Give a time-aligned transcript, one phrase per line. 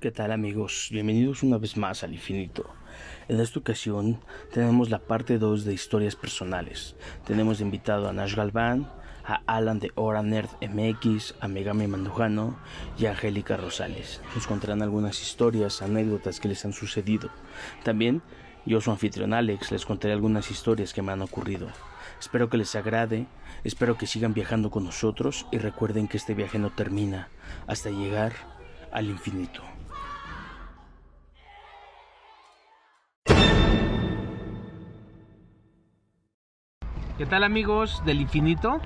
[0.00, 0.88] ¿Qué tal amigos?
[0.90, 2.64] Bienvenidos una vez más al infinito.
[3.28, 4.18] En esta ocasión
[4.50, 6.96] tenemos la parte 2 de historias personales.
[7.26, 8.90] Tenemos de invitado a Nash Galván,
[9.26, 12.58] a Alan de Hora Nerd MX, a Megami Mandujano
[12.98, 14.22] y a Angélica Rosales.
[14.34, 17.28] Nos contarán algunas historias, anécdotas que les han sucedido.
[17.84, 18.22] También
[18.64, 21.68] yo, su anfitrión Alex, les contaré algunas historias que me han ocurrido.
[22.18, 23.26] Espero que les agrade,
[23.64, 27.28] espero que sigan viajando con nosotros y recuerden que este viaje no termina
[27.66, 28.32] hasta llegar
[28.92, 29.60] al infinito.
[37.20, 38.80] ¿Qué tal amigos del infinito?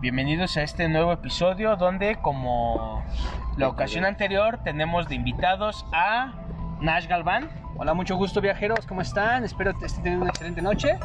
[0.00, 3.04] Bienvenidos a este nuevo episodio donde como
[3.58, 6.32] la ocasión anterior tenemos de invitados a
[6.80, 7.50] Nash Galván.
[7.76, 9.44] Hola, mucho gusto viajeros, ¿cómo están?
[9.44, 10.98] Espero que estén teniendo una excelente noche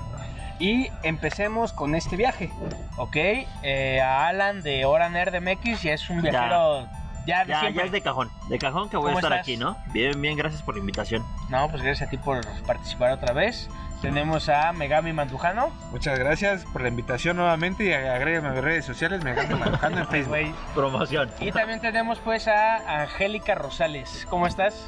[0.57, 2.49] y empecemos con este viaje.
[2.95, 7.69] Ok, eh, a Alan de Hora Nerd MX y es un viajero ya, de Ya,
[7.69, 9.45] ya es de cajón, de cajón que voy a ¿Cómo estar estás?
[9.45, 9.77] aquí, ¿no?
[9.93, 11.23] Bien, bien, gracias por la invitación.
[11.49, 13.69] No, pues gracias a ti por participar otra vez.
[14.01, 15.69] Tenemos a Megami Mandujano.
[15.91, 19.99] Muchas gracias por la invitación nuevamente y agrégame a mis redes sociales, me encanta manejando
[20.01, 20.55] en Facebook.
[20.75, 21.31] Promoción.
[21.39, 24.27] Y también tenemos pues a Angélica Rosales.
[24.29, 24.87] ¿Cómo estás?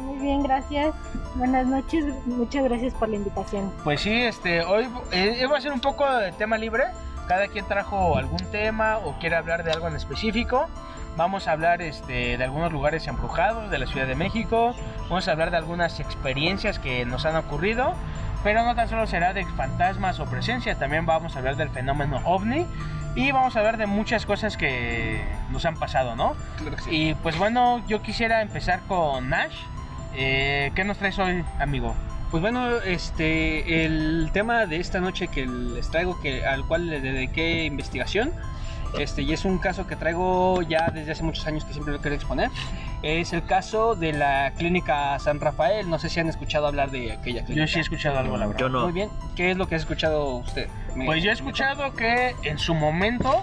[0.00, 0.94] Muy bien, gracias.
[1.34, 3.70] Buenas noches, muchas gracias por la invitación.
[3.84, 6.84] Pues sí, este, hoy eh, va a ser un poco de tema libre.
[7.28, 10.68] Cada quien trajo algún tema o quiere hablar de algo en específico.
[11.16, 14.74] Vamos a hablar este, de algunos lugares embrujados de la Ciudad de México.
[15.08, 17.94] Vamos a hablar de algunas experiencias que nos han ocurrido.
[18.42, 22.22] Pero no tan solo será de fantasmas o presencias, también vamos a hablar del fenómeno
[22.24, 22.66] ovni.
[23.14, 26.36] Y vamos a hablar de muchas cosas que nos han pasado, ¿no?
[26.58, 26.90] Claro que sí.
[26.90, 29.56] Y pues bueno, yo quisiera empezar con Nash.
[30.14, 31.94] Eh, ¿Qué nos traes hoy, amigo?
[32.30, 37.00] Pues bueno, este, el tema de esta noche que les traigo, que, al cual le
[37.00, 38.32] dediqué investigación,
[38.98, 42.00] este, y es un caso que traigo ya desde hace muchos años que siempre lo
[42.00, 42.50] quiero exponer,
[43.02, 45.88] es el caso de la clínica San Rafael.
[45.88, 47.66] No sé si han escuchado hablar de aquella clínica.
[47.66, 48.60] Yo sí he escuchado algo, la verdad.
[48.60, 48.82] Yo no.
[48.82, 50.68] Muy bien, ¿qué es lo que ha escuchado usted?
[50.94, 53.40] Me- Pues yo he me- escuchado que en su momento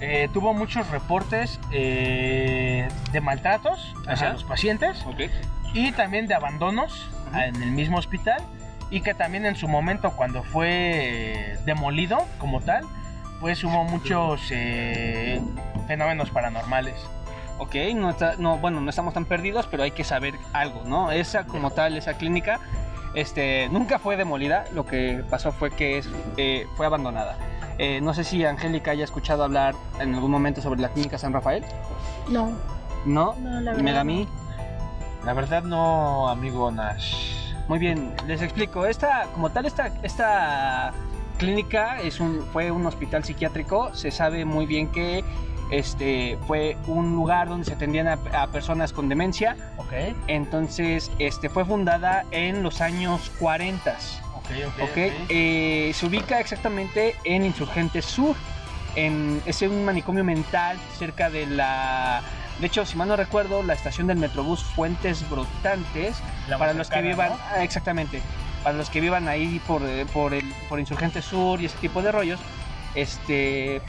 [0.00, 4.32] eh, tuvo muchos reportes eh, de maltratos hacia Ajá.
[4.34, 5.20] los pacientes Ok.
[5.74, 7.38] y también de abandonos Ujú.
[7.38, 8.42] en el mismo hospital
[8.90, 12.84] y que también en su momento cuando fue demolido como tal,
[13.40, 15.40] pues hubo muchos eh,
[15.86, 16.94] fenómenos paranormales.
[17.58, 21.10] Ok, no, está- no, bueno, no estamos tan perdidos, pero hay que saber algo, ¿no?
[21.10, 22.60] Esa como tal, esa clínica,
[23.14, 27.36] este, nunca fue demolida, lo que pasó fue que es, eh, fue abandonada.
[27.78, 31.32] Eh, no sé si Angélica haya escuchado hablar en algún momento sobre la clínica San
[31.32, 31.64] Rafael,
[32.28, 32.52] No,
[33.06, 33.34] ¿no?
[33.38, 33.82] no, la verdad.
[33.84, 34.28] Megami.
[35.24, 37.52] La verdad no, amigo Nash.
[37.68, 38.86] Muy bien, les explico.
[38.86, 40.92] Esta, como tal, esta, esta
[41.38, 43.94] clínica es un, fue un hospital psiquiátrico.
[43.94, 45.24] Se sabe muy bien que
[45.70, 49.56] este, fue un lugar donde se atendían a, a personas con demencia.
[49.78, 49.92] Ok,
[50.26, 53.96] Entonces, este, fue fundada en los años 40.
[54.34, 54.96] ok, ¿ok?
[55.28, 58.36] Eh, se ubica exactamente en Insurgente Sur.
[58.96, 62.22] En, es un manicomio mental cerca de la...
[62.60, 66.16] De hecho, si mal no recuerdo, la estación del Metrobús Fuentes Brotantes,
[66.48, 67.30] La para los que vivan...
[67.30, 67.38] ¿no?
[67.52, 68.20] ah, exactamente.
[68.68, 72.02] Para los que vivan ahí por, eh, por, el, por Insurgente Sur y ese tipo
[72.02, 72.38] de rollos,
[72.94, 73.80] este...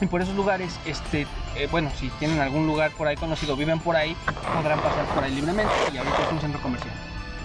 [0.00, 3.78] Y por esos lugares, este, eh, bueno, si tienen algún lugar por ahí conocido, viven
[3.78, 4.16] por ahí,
[4.54, 6.94] podrán pasar por ahí libremente y ahorita es un centro comercial.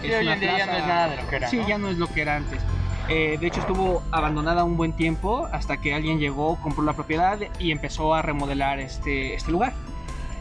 [0.02, 1.50] Es hoy en día ya no es nada de lo que era.
[1.50, 1.68] Sí, ¿no?
[1.68, 2.62] ya no es lo que era antes.
[3.10, 7.38] Eh, de hecho, estuvo abandonada un buen tiempo hasta que alguien llegó, compró la propiedad
[7.60, 9.74] y empezó a remodelar este, este lugar.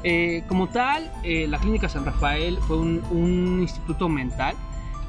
[0.04, 4.54] Eh, como tal, eh, la Clínica San Rafael fue un, un instituto mental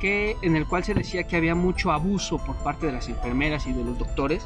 [0.01, 3.67] que, en el cual se decía que había mucho abuso por parte de las enfermeras
[3.67, 4.45] y de los doctores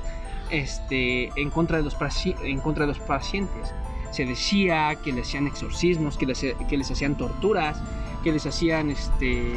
[0.52, 1.96] este, en, contra de los,
[2.44, 3.74] en contra de los pacientes.
[4.12, 7.82] Se decía que les hacían exorcismos, que les, que les hacían torturas,
[8.24, 9.52] que les hacían este,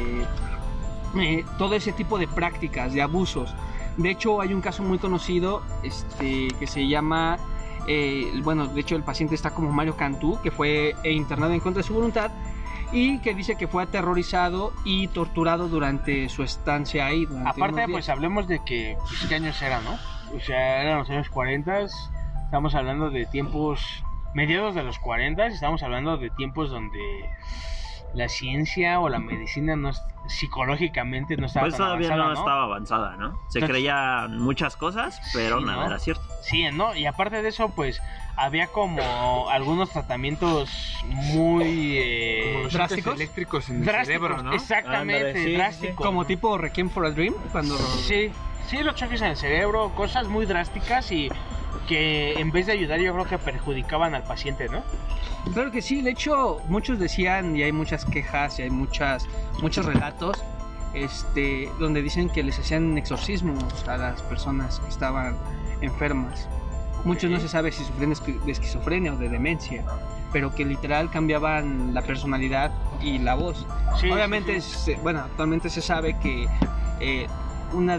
[1.19, 3.53] eh, todo ese tipo de prácticas, de abusos.
[3.97, 7.37] De hecho, hay un caso muy conocido este, que se llama,
[7.87, 11.59] eh, bueno, de hecho el paciente está como Mario Cantú, que fue eh, internado en
[11.59, 12.31] contra de su voluntad
[12.91, 17.27] y que dice que fue aterrorizado y torturado durante su estancia ahí.
[17.45, 19.97] Aparte, pues hablemos de que, pues, ¿qué años eran, no?
[20.35, 21.81] O sea, eran los años 40,
[22.45, 24.03] estamos hablando de tiempos,
[24.33, 26.99] mediados de los 40, estamos hablando de tiempos donde
[28.13, 32.39] la ciencia o la medicina no es- psicológicamente no estaba Pues tan todavía avanzada, no,
[32.39, 33.29] estaba avanzada, ¿no?
[33.47, 35.87] Se Entonces- creían muchas cosas, pero Sí, nada ¿no?
[35.87, 36.23] era cierto.
[36.41, 36.95] Sí, ¿no?
[36.95, 38.01] Y aparte de eso, pues
[38.35, 40.69] había como algunos tratamientos
[41.05, 43.15] muy eh, Como los ¿drásticos?
[43.15, 44.53] eléctricos en el cerebro, ¿no?
[44.53, 46.05] exactamente, Ándale, sí, sí, drásticos.
[46.05, 47.77] Como tipo Requiem for a Dream, cuando...
[47.77, 48.31] Sí,
[48.67, 51.29] sí, los choques en el cerebro, cosas muy drásticas y
[51.89, 54.83] que en vez de ayudar yo creo que perjudicaban al paciente, ¿no?
[55.53, 59.27] Claro que sí, de hecho muchos decían y hay muchas quejas y hay muchas,
[59.63, 60.37] muchos relatos
[60.93, 65.35] este, donde dicen que les hacían exorcismos a las personas que estaban
[65.81, 66.47] enfermas.
[67.05, 68.13] Muchos no se sabe si sufren
[68.45, 69.83] de esquizofrenia o de demencia,
[70.31, 72.71] pero que literal cambiaban la personalidad
[73.01, 73.65] y la voz.
[73.99, 74.79] Sí, Obviamente, sí, sí.
[74.93, 76.45] se- bueno, actualmente se sabe que
[76.99, 77.25] eh,
[77.73, 77.95] una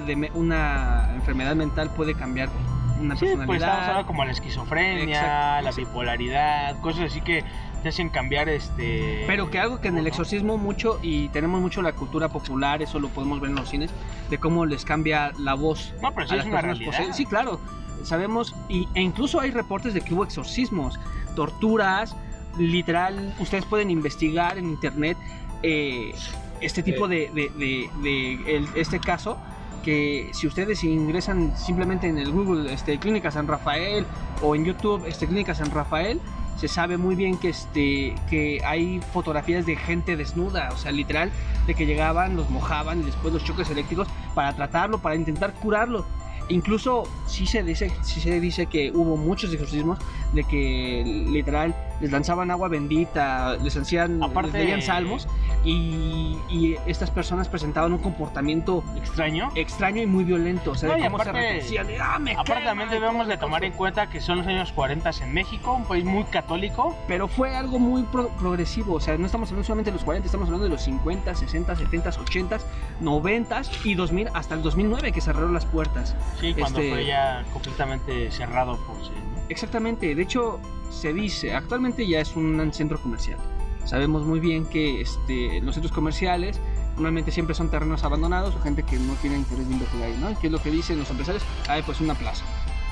[1.17, 2.51] enfermedad mental puede cambiar
[3.01, 3.81] una Sí, pues estamos personalidad.
[3.89, 7.45] hablando como la esquizofrenia, Exacto, la bipolaridad, cosas así que
[7.83, 9.25] te hacen cambiar este.
[9.27, 12.99] Pero que algo que en el exorcismo mucho, y tenemos mucho la cultura popular, eso
[13.01, 13.91] lo podemos ver en los cines,
[14.29, 15.95] de cómo les cambia la voz.
[16.03, 17.15] No, pero sí a es las una personas realidad.
[17.17, 17.61] Sí, claro,
[18.03, 20.99] sabemos, y, e incluso hay reportes de que hubo exorcismos,
[21.37, 22.17] torturas,
[22.59, 25.17] literal, ustedes pueden investigar en internet
[25.63, 26.13] eh,
[26.61, 29.39] este tipo de, de- de- de el- este caso
[29.83, 34.07] que si ustedes ingresan simplemente en el Google este, Clínica San Rafael
[34.43, 36.21] o en YouTube este, Clínica San Rafael
[36.57, 41.31] se sabe muy bien que este que hay fotografías de gente desnuda, o sea, literal
[41.67, 46.05] de que llegaban, los mojaban y después los choques eléctricos para tratarlo, para intentar curarlo.
[46.51, 49.99] Incluso sí se dice, se dice que hubo muchos exorcismos
[50.35, 55.29] de que literal les lanzaban agua bendita, les hacían, Aparte- les leían salmos
[55.65, 59.51] y, y estas personas presentaban un comportamiento extraño.
[59.55, 62.33] extraño y muy violento, o sea, No, de y cómo aparte- se de, "Ah, me
[62.33, 65.73] Aparte quema", también debemos de tomar en cuenta que son los años 40 en México,
[65.75, 66.97] un país muy católico.
[67.09, 70.27] Pero fue algo muy pro- progresivo, o sea, no estamos hablando solamente de los 40,
[70.27, 72.59] estamos hablando de los 50, 60, 70, 80,
[73.01, 76.15] 90 y 2000 hasta el 2009 que cerraron las puertas.
[76.41, 79.11] Sí, cuando Este- fue ya completamente cerrado por sí.
[79.35, 79.40] ¿no?
[79.51, 80.61] Exactamente, de hecho
[80.91, 83.39] se dice, actualmente ya es un centro comercial.
[83.85, 86.61] Sabemos muy bien que este, los centros comerciales
[86.97, 90.39] normalmente siempre son terrenos abandonados o gente que no tiene interés de invertir ahí, ¿no?
[90.39, 91.43] ¿Qué es lo que dicen los empresarios?
[91.69, 92.45] Ay, pues una plaza.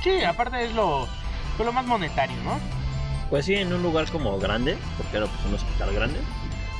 [0.02, 1.06] Sí, aparte es lo,
[1.56, 2.58] pues lo más monetario, ¿no?
[3.30, 6.18] Pues sí, en un lugar como grande, porque era pues un hospital grande,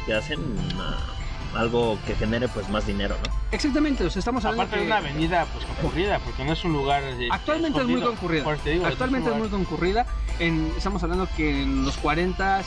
[0.07, 0.97] te hacen una-
[1.55, 3.33] algo que genere pues más dinero, ¿no?
[3.51, 6.65] Exactamente, o sea, estamos hablando Aparte de que una avenida pues concurrida, porque no es
[6.65, 8.57] un lugar este, actualmente es muy concurrida.
[8.65, 10.07] Digo, Actualmente es un muy concurrida.
[10.39, 12.63] En, estamos hablando que en los 40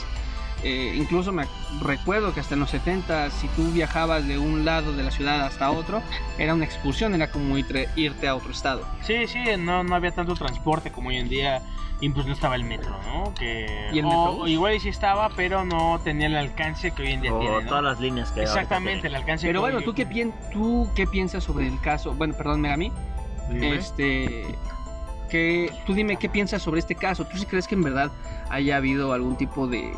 [0.62, 1.46] eh, incluso me
[1.80, 5.40] recuerdo que hasta en los 70 si tú viajabas de un lado de la ciudad
[5.42, 6.02] hasta otro,
[6.38, 8.86] era una excursión, era como irte, irte a otro estado.
[9.02, 11.62] Sí, sí, no, no había tanto transporte como hoy en día
[12.00, 13.32] y pues no estaba el metro, ¿no?
[13.34, 14.42] Que, ¿Y el o- Metrobús?
[14.44, 17.62] o igual sí estaba, pero no tenía el alcance que hoy en día O tiene,
[17.62, 17.68] ¿no?
[17.68, 20.88] todas las líneas que Exactamente, el alcance Pero que bueno, hoy- ¿tú qué, pien- ¿tú
[20.94, 22.14] qué piensas sobre el caso?
[22.14, 22.92] Bueno, perdón, Megami.
[23.48, 23.74] Dime.
[23.76, 24.54] Este,
[25.30, 27.24] que, tú dime qué piensas sobre este caso.
[27.24, 28.12] ¿Tú sí crees que en verdad
[28.50, 29.92] haya habido algún tipo de,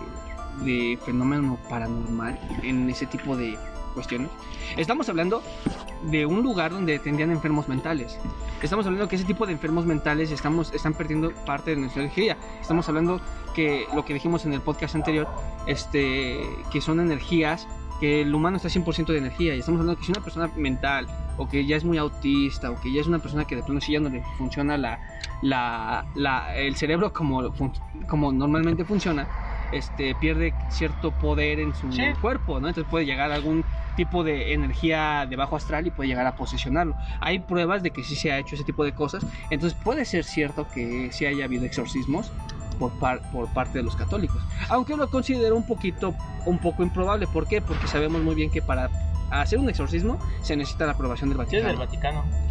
[0.62, 3.58] de fenómeno paranormal en ese tipo de
[3.94, 4.30] cuestiones?
[4.76, 5.42] Estamos hablando
[6.10, 8.18] de un lugar donde atendían enfermos mentales.
[8.62, 12.36] Estamos hablando que ese tipo de enfermos mentales estamos, están perdiendo parte de nuestra energía.
[12.60, 13.20] Estamos hablando
[13.54, 15.28] que lo que dijimos en el podcast anterior,
[15.66, 16.40] este,
[16.72, 17.68] que son energías,
[18.00, 19.54] que el humano está 100% de energía.
[19.54, 22.80] Y estamos hablando que si una persona mental, o que ya es muy autista, o
[22.80, 24.98] que ya es una persona que de plano sí ya no le funciona la,
[25.42, 27.52] la, la- el cerebro como,
[28.08, 29.28] como normalmente funciona,
[29.70, 32.02] este, pierde cierto poder en su Sí.
[32.20, 32.68] cuerpo, ¿no?
[32.68, 33.64] Entonces puede llegar a algún
[33.96, 36.96] tipo de energía de bajo astral y puede llegar a posesionarlo.
[37.20, 40.24] Hay pruebas de que sí se ha hecho ese tipo de cosas, entonces puede ser
[40.24, 42.32] cierto que sí haya habido exorcismos
[42.78, 44.42] por, par- por parte de los católicos.
[44.68, 46.14] Aunque lo considero un poquito,
[46.44, 47.26] un poco improbable.
[47.28, 47.60] ¿Por qué?
[47.62, 48.90] Porque sabemos muy bien que para
[49.30, 52.24] hacer un exorcismo se necesita la aprobación del Sí, es del Vaticano.
[52.24, 52.44] Vaticano.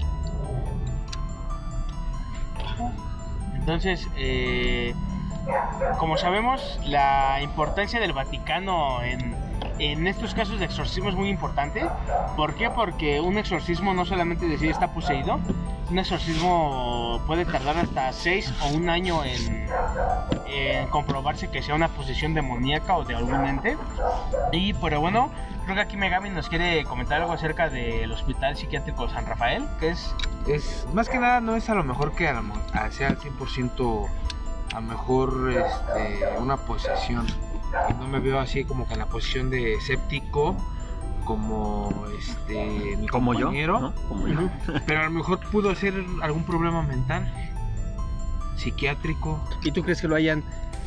[3.56, 4.94] Entonces, eh,
[6.00, 9.36] como sabemos, la importancia del Vaticano en,
[9.80, 11.86] en estos casos de exorcismo es muy importante.
[12.36, 12.70] ¿Por qué?
[12.70, 15.40] Porque un exorcismo no solamente decir está poseído,
[15.90, 19.68] un exorcismo puede tardar hasta seis o un año en,
[20.90, 23.76] comprobarse que sea una posesión demoníaca o de algún ente.
[24.52, 25.30] Y, pero bueno,
[25.64, 29.90] creo que aquí Megami nos quiere comentar algo acerca del Hospital Psiquiátrico San Rafael, que
[29.90, 30.16] es
[30.48, 33.08] es más que nada no es a lo mejor que a lo mo- a- sea
[33.10, 34.08] al 100%
[34.74, 37.26] a lo mejor este, una posesión
[37.90, 40.56] y no me veo así como que en la posición de escéptico
[41.26, 43.94] como este mi Como yo, compañero ¿no?
[44.08, 44.50] Como yo.
[44.86, 47.32] pero a lo mejor pudo ser algún problema mental
[48.56, 50.44] psiquiátrico ¿Y tú crees que lo hayan...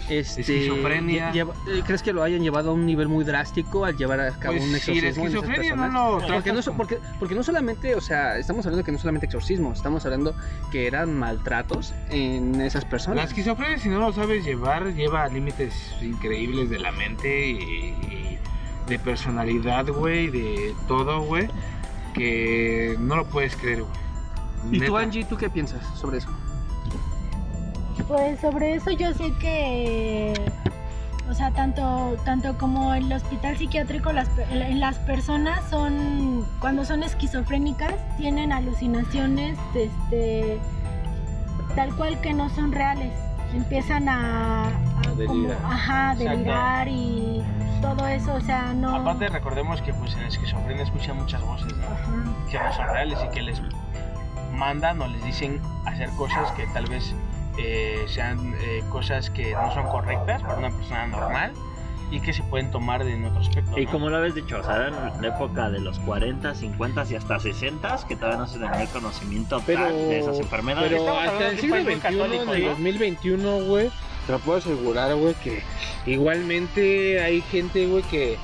[0.09, 1.33] Este, Esquizofrenia.
[1.33, 4.31] lle- eh, ¿Crees que lo hayan llevado a un nivel muy drástico al llevar a
[4.39, 5.93] cabo pues un la exorcismo en esas esquizofrenia no personas?
[6.31, 9.73] lo Porque no, porque, porque no solamente, o sea, estamos hablando que no solamente exorcismo,
[9.73, 10.37] estamos hablando
[10.71, 13.27] que eran maltratos en esas La personas.
[13.29, 18.39] esquizofrenia, si no lo sabes llevar, lleva a límites increíbles de la mente y, y
[18.89, 21.49] de personalidad, güey, de todo, güey,
[22.15, 24.07] que no lo puedes creer, güey.
[24.73, 24.97] ¿Y tú.
[24.97, 26.29] Angie, tú qué piensas sobre eso?
[28.09, 30.33] Pues sobre eso yo sé que,
[31.29, 37.95] o sea, tanto, tanto como el hospital psiquiátrico, las, las personas son, cuando son esquizofrénicas,
[38.17, 40.59] tienen alucinaciones, este,
[41.75, 43.13] tal cual que no son reales.
[43.53, 44.71] Empiezan a, a
[45.03, 45.59] como- delirar.
[45.65, 46.31] ajá, Exacto.
[46.31, 47.43] delirar y
[47.81, 48.95] todo eso, o sea, no.
[48.95, 51.87] Aparte recordemos que pues en esquizofrenia escuchan muchas voces, ¿no?
[51.87, 52.51] Ajá.
[52.51, 53.61] que no son reales y que les
[54.53, 57.15] mandan o les dicen hacer cosas que tal vez
[57.59, 61.53] eh, sean eh, cosas que no son correctas para una persona normal
[62.11, 63.77] y que se pueden tomar de en otro aspecto.
[63.79, 63.91] Y ¿no?
[63.91, 67.17] como lo habéis dicho, o sea, era en la época de los 40, 50 y
[67.17, 70.91] hasta 60 que todavía no se tenía el conocimiento Pero- de esas enfermedades.
[70.93, 72.69] Pero hasta el siglo XXI, católico, en el ¿no?
[72.71, 73.91] 2021, güey,
[74.27, 75.63] te lo puedo asegurar, güey, que
[76.07, 78.37] igualmente hay gente, güey, que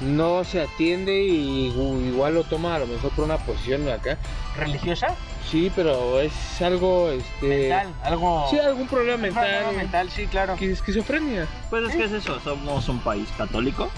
[0.00, 4.16] no se atiende y gu- igual lo toma a lo mejor por una posición acá.
[4.56, 5.14] religiosa,
[5.48, 6.32] Sí, pero es
[6.62, 7.46] algo, este...
[7.68, 9.42] mental, algo Sí, algún problema un mental.
[9.48, 10.56] problema mental, sí, claro.
[10.56, 11.46] que- Esquizofrenia.
[11.70, 13.90] Pues es que es eso, somos un país católico.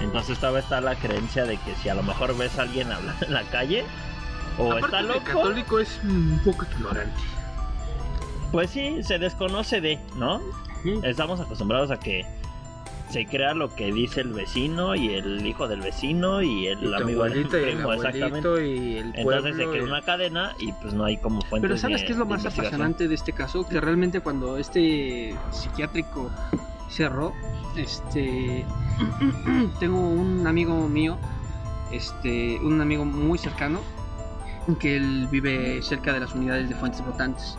[0.00, 3.26] Entonces todavía está la creencia de que si a lo mejor ves a alguien hablando
[3.26, 3.84] en la calle
[4.56, 7.20] o Aparte está que loco, El católico es un poco ignorante.
[8.52, 10.40] pues sí, se desconoce de, ¿no?
[11.02, 12.24] Estamos acostumbrados a que
[13.10, 16.94] se crea lo que dice el vecino y el hijo del vecino y el Y
[16.94, 18.66] amigo del abuelita y el primo, exactamente.
[18.66, 19.32] y el pueblo.
[19.36, 22.06] Entonces se crea y- una cadena y pues no hay como fuentes Pero ¿sabes de-
[22.06, 23.66] qué es lo más apasionante de este caso?
[23.66, 26.30] Que realmente cuando este psiquiátrico
[26.90, 27.32] cerró,
[27.76, 28.64] este
[29.80, 31.18] tengo un amigo mío,
[31.92, 33.80] este, un amigo muy cercano,
[34.80, 37.56] que él vive cerca de las unidades de fuentes flotantes.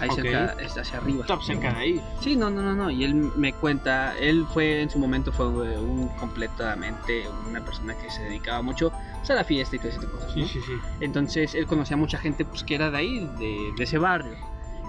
[0.00, 1.24] Ahí cerca, hacia arriba.
[1.26, 2.04] Top cerca de ahí.
[2.20, 2.90] Sí, no, no, no, no.
[2.90, 7.96] Y él me cuenta, él fue en su momento fue eh, un completamente una persona
[7.96, 10.32] que se dedicaba mucho pues, a la fiesta y todo ese tipo de cosas.
[10.32, 10.72] Sí, sí, sí.
[11.00, 14.36] Entonces él conocía a mucha gente pues, que era de ahí, de, de ese barrio.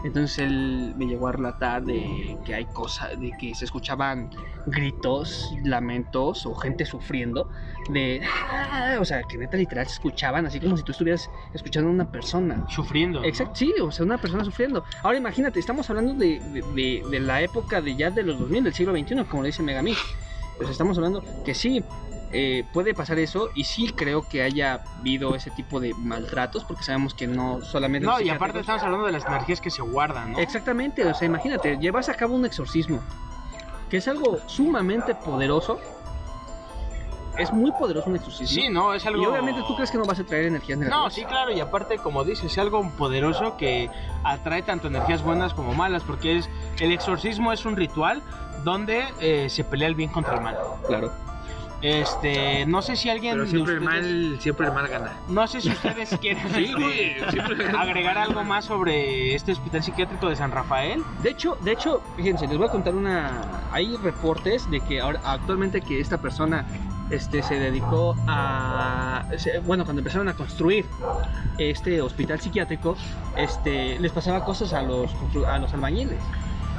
[0.06, 4.30] Entonces él me llegó a relatar de que hay cosas, de que se escuchaban
[4.68, 7.50] gritos, lamentos o gente sufriendo,
[7.90, 11.90] de, "Ah", o sea, que neta literal se escuchaban así como si tú estuvieras escuchando
[11.90, 12.64] a una persona.
[12.70, 13.22] Sufriendo.
[13.22, 13.26] ¿no?
[13.26, 14.84] Exacto, sí, o sea, una persona sufriendo.
[15.02, 18.64] Ahora imagínate, estamos hablando de, de, de- de la época de ya de los 2000,
[18.64, 20.00] del siglo XXI, como le dice Megamix.
[20.58, 21.84] Pues estamos hablando que sí,
[22.32, 26.84] eh, puede pasar eso y sí creo que haya habido ese tipo de maltratos, porque
[26.84, 28.08] sabemos que no solamente...
[28.08, 30.40] No, y aparte estamos hablando de las energías que se guardan, ¿no?
[30.40, 33.00] Exactamente, o sea, imagínate, llevas a cabo un exorcismo,
[33.90, 35.80] que es algo sumamente poderoso.
[37.38, 38.62] Es muy poderoso un exorcismo.
[38.62, 39.22] Sí, no, es algo...
[39.22, 41.04] Y obviamente tú crees que no vas a traer energías negativas.
[41.04, 43.90] No, sí, claro, y aparte, como dices, es algo poderoso que
[44.24, 48.24] atrae tanto energías buenas como malas, porque es el exorcismo es un ritual
[48.64, 50.58] donde eh, se pelea el bien contra el mal.
[50.88, 51.12] Claro.
[51.86, 55.12] Este, no sé si alguien Pero de siempre el mal, siempre el mal gana.
[55.28, 60.36] no sé si ustedes quieren Sí, este, agregar algo más sobre este hospital psiquiátrico de
[60.36, 61.04] San Rafael.
[61.22, 63.44] De hecho, de hecho, fíjense, les voy a contar una.
[63.72, 66.66] Hay reportes de que ahora actualmente que esta persona
[67.12, 69.26] este, se dedicó a.
[69.66, 70.88] bueno, cuando empezaron a construir
[71.60, 72.98] este hospital psiquiátrico,
[73.38, 76.18] este, les pasaba cosas a los constru- a los albañiles.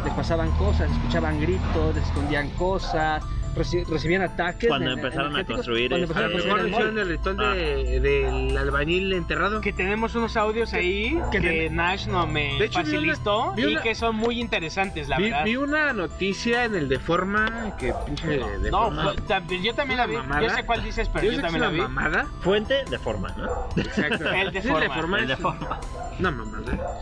[0.04, 3.22] Les pasaban cosas, escuchaban gritos, les escondían cosas,
[3.56, 4.68] reci- recibían ataques.
[4.68, 6.98] Cuando de- empezaron a construir cuando empezaron a A lo construir mejor el mall.
[6.98, 9.60] el ritual de, del albañil enterrado.
[9.60, 13.52] Que tenemos unos audios ahí que, que Nash no me De hecho, vi una- facilitó
[13.54, 15.44] vi y una- que son muy interesantes, la Vi, verdad.
[15.44, 19.02] vi una noticia en el Deforma que pinche No, Deforma.
[19.04, 20.14] fue- también- yo también la vi.
[20.14, 20.42] Una mamada.
[20.46, 21.78] Yo sé cuál dices, pero yo yo, también la vi.
[21.80, 22.26] una mamada.
[22.40, 23.68] Fuente de forma, ¿no?
[23.76, 24.30] Exacto.
[24.32, 24.80] El Sí, Deforma.
[24.80, 25.80] Deforma El de es forma.
[26.18, 26.98] una mamada.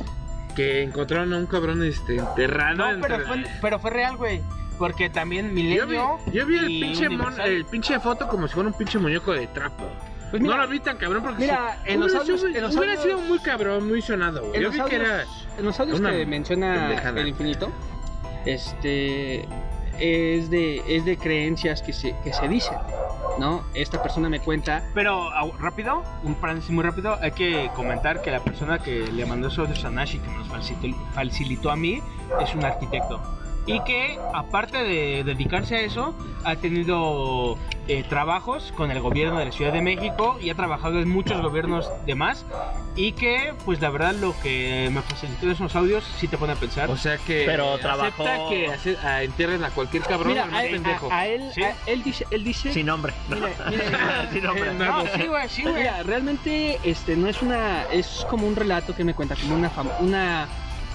[0.55, 2.77] Que encontraron a un cabrón este, enterrado.
[2.77, 4.41] No, entre- pero fue, pero fue real, güey.
[4.79, 6.19] Porque también Yo vi, Milenio.
[6.33, 9.47] yo vi el pinche mon- el pinche foto como si fuera un pinche muñeco de
[9.49, 9.85] trapo.
[10.31, 12.63] Pues mira, no lo vi tan cabrón porque mira, si- en los audios- sido- en
[12.63, 15.25] los hubiera audios- sido muy cabrón, muy sonado, Yo que era
[15.59, 17.21] en los audios que menciona pendejada.
[17.21, 17.71] el infinito,
[18.45, 19.47] este
[20.01, 22.77] es de, es de creencias que se, que se dicen,
[23.39, 23.63] ¿no?
[23.75, 28.41] Esta persona me cuenta, Pero rápido, un paréntesis muy rápido, hay que comentar que la
[28.41, 31.77] persona que le mandó esos audios a Nash y que me los facilitó, facilitó a
[31.77, 32.03] mí
[32.41, 33.21] es un arquitecto.
[33.67, 37.57] Y que aparte de dedicarse a eso, ha tenido
[37.89, 41.41] eh, trabajos con el gobierno de la Ciudad de México y ha trabajado en muchos
[41.41, 42.45] gobiernos demás.
[42.97, 46.57] Y que, pues la verdad, lo que me facilitó esos audios sí te pone a
[46.57, 46.89] pensar.
[46.91, 50.51] O sea que Pero acepta trabajó- que hace- a- entierren a cualquier cabrón mira, al
[50.51, 51.09] a, más a- pendejo.
[51.11, 51.63] a él, ¿Sí?
[51.65, 53.13] a- él dice, él dice, Sin nombre.
[53.29, 54.75] mira, mira, Sin nombre.
[54.75, 55.75] no, sí, güey, sí, güey.
[55.75, 59.73] Mira, realmente este no es una es como un relato que me cuenta como una
[59.73, 60.47] fam- una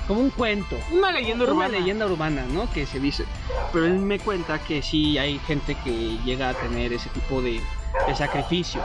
[0.09, 0.75] como un cuento.
[0.91, 1.69] Una leyenda Una urbana.
[1.79, 2.69] leyenda urbana, ¿no?
[2.71, 3.23] Que se dice.
[3.71, 7.61] Pero él me cuenta que sí hay gente que llega a tener ese tipo de,
[8.07, 8.83] de sacrificios.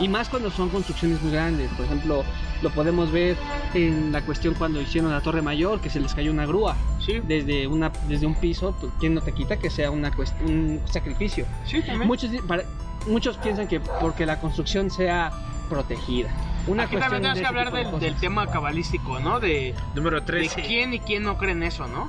[0.00, 1.70] Y más cuando son construcciones muy grandes.
[1.72, 2.24] Por ejemplo,
[2.60, 3.36] lo podemos ver
[3.72, 7.20] en la cuestión cuando hicieron la Torre Mayor, que se les cayó una grúa Sí,
[7.26, 8.74] desde, una, desde un piso.
[8.80, 10.10] pues, ¿Quién no te quita que sea una
[10.44, 11.46] un sacrificio?
[11.66, 12.06] sí, también.
[12.08, 12.64] Muchos, para-
[13.06, 15.30] muchos piensan que porque la construcción sea
[15.68, 16.30] protegida.
[16.66, 19.38] Una Aquí también tenemos de que hablar de del, del tema cabalístico, ¿no?
[19.40, 20.62] De, Número de 13.
[20.62, 22.08] quién y quién no cree en eso, ¿no?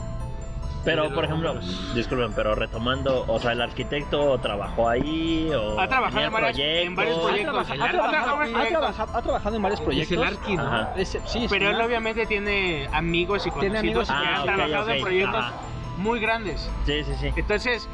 [0.85, 1.55] Pero, por ejemplo,
[1.95, 6.59] disculpen, pero retomando, o sea, el arquitecto trabajó ahí o Ha trabajado tenía en varias-
[6.59, 7.55] en varios proyectos.
[7.55, 10.17] ha, Ha trabajado, en ha trabajado- ha trabajado en varios Es proyectos.
[10.17, 10.63] el Arqui, ¿no?
[10.67, 10.93] Ajá.
[10.95, 14.39] Ese- sí, Pero él obviamente tiene amigos y Tiene conocidos amigos que y han Ah,
[14.41, 15.01] ok, trabajado en ok.
[15.03, 15.53] proyectos Ajá.
[15.97, 16.69] muy grandes.
[16.85, 17.31] Sí, sí, sí.
[17.35, 17.89] Entonces,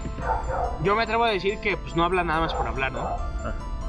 [0.84, 3.08] yo me atrevo a decir que pues no habla nada más por hablar, ¿no?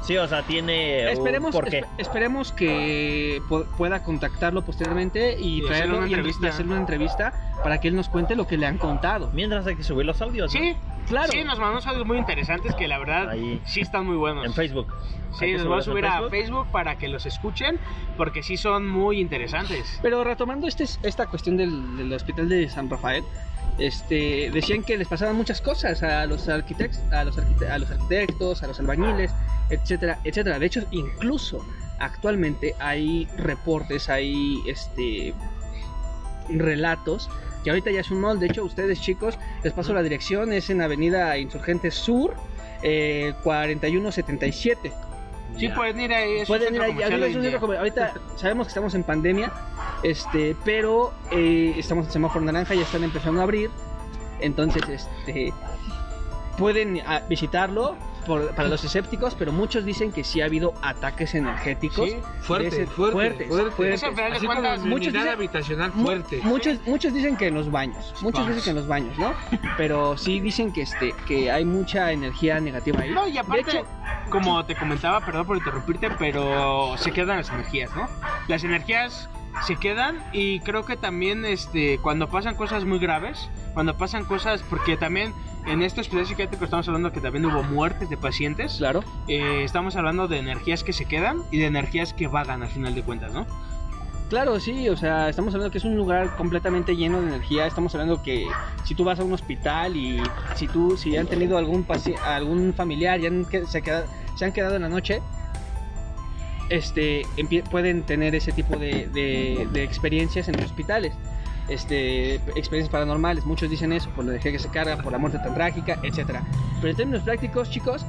[0.03, 1.81] Sí, o sea, tiene Esperemos, un porqué.
[1.83, 6.81] espe- esperemos que pu- pueda contactarlo posteriormente y, Y hacerle traerlo una y- hacerle una
[6.81, 7.33] entrevista
[7.63, 9.29] para que él nos cuente lo que le han contado.
[9.33, 10.53] Mientras hay que subir los audios.
[10.53, 10.59] ¿no?
[10.59, 10.75] Sí,
[11.07, 11.31] Claro.
[11.31, 13.61] sí, nos mandó audios muy interesantes que la verdad Ahí.
[13.65, 14.45] sí están muy buenos.
[14.45, 14.93] En Facebook.
[15.39, 16.29] Sí, los voy a subir a Facebook.
[16.31, 17.79] Facebook para que los escuchen
[18.17, 19.99] porque sí son muy interesantes.
[20.01, 23.23] Pero retomando este, esta cuestión del, del hospital de San Rafael,
[23.77, 28.63] este, decían que les pasaban muchas cosas a los arquitectos, a los, a los arquitectos,
[28.63, 29.31] a los albañiles,
[29.69, 30.59] etcétera, etcétera.
[30.59, 31.65] De hecho, incluso
[31.99, 35.33] actualmente hay reportes, hay este
[36.49, 37.29] relatos
[37.63, 38.39] que ahorita ya es un mall.
[38.39, 42.35] De hecho, ustedes chicos, les paso la dirección, es en Avenida Insurgentes Sur,
[42.83, 44.91] eh, 4177.
[45.57, 46.33] Sí, pueden ir ahí.
[46.39, 49.51] es un Pueden ir ahí, comercial ahorita sabemos que estamos en pandemia,
[50.03, 53.69] este, pero eh, estamos en semáforo naranja, ya están empezando a abrir,
[54.39, 55.53] entonces este,
[56.57, 57.95] pueden ah, visitarlo
[58.25, 62.09] por- para los escépticos, pero muchos dicen que sí ha habido ataques energéticos.
[62.09, 63.71] Sí, Fuerte, ese- fuerte, fuertes, fuerte.
[63.71, 64.01] fuertes.
[64.15, 66.39] De Así cuentas, muchos dicen- habitacional fuerte.
[66.43, 68.55] Muchos, muchos dicen que en los baños, muchos Vamos.
[68.55, 69.33] dicen que en los baños, ¿no?
[69.77, 73.11] Pero sí dicen que este, que hay mucha energía negativa ahí.
[73.11, 73.85] No, y aparte, de hecho,
[74.33, 78.09] como te comentaba, perdón por interrumpirte, pero se quedan las energías, ¿no?
[78.47, 79.29] Las energías
[79.67, 84.63] se quedan y creo que también este cuando pasan cosas muy graves, cuando pasan cosas,
[84.63, 85.35] porque también
[85.67, 89.03] en este hospital psiquiátrico estamos hablando que también hubo muertes de pacientes, claro.
[89.27, 92.95] eh, estamos hablando de energías que se quedan y de energías que vagan al final
[92.95, 93.45] de cuentas, ¿no?
[94.33, 97.67] Claro, sí, o sea, estamos hablando que es un lugar completamente lleno de energía.
[97.67, 98.47] Estamos hablando que
[98.83, 100.19] si tú vas a un hospital y
[100.55, 101.85] si tú, si han tenido algún
[102.25, 105.21] algún familiar y han se, queda- se han quedado en la noche,
[106.69, 107.27] este,
[107.69, 111.13] pueden tener ese tipo de, experiencias en los hospitales.
[111.67, 115.37] Este, experiencias paranormales, muchos dicen eso, por la energía que se carga, por la muerte
[115.37, 116.41] tan trágica, etcétera.
[116.81, 118.03] Pero en términos prácticos, chicos,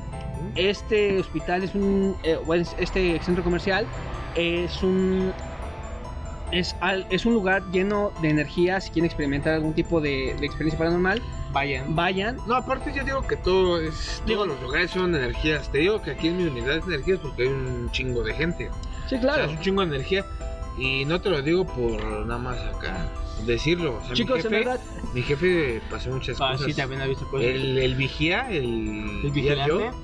[0.54, 2.38] este hospital es un, eh,
[2.78, 3.84] este centro comercial
[4.34, 5.32] es un
[6.58, 8.80] es, al- es un lugar lleno de energía.
[8.80, 11.20] Si quieren experimentar algún tipo de, de experiencia paranormal,
[11.52, 11.94] Vayan.
[11.94, 12.36] vayan.
[12.46, 15.70] No, aparte yo digo que todo es, Digo- todos los lugares son energías.
[15.70, 18.70] Te digo que aquí en mi unidad es energías porque hay un chingo de gente.
[18.70, 19.44] Sí, O sea, claro.
[19.44, 20.24] es un chingo de energía.
[20.78, 23.08] Y no te lo digo por nada más acá
[23.46, 23.98] decirlo.
[24.02, 24.80] O sea, Chicos, mi, en jefe, verdad,
[25.12, 26.66] mi jefe pasó muchas Ah, cosas.
[26.66, 27.46] sí, también ha visto cosas.
[27.46, 29.96] el, el vigía, el, El vigía yo, vigilante.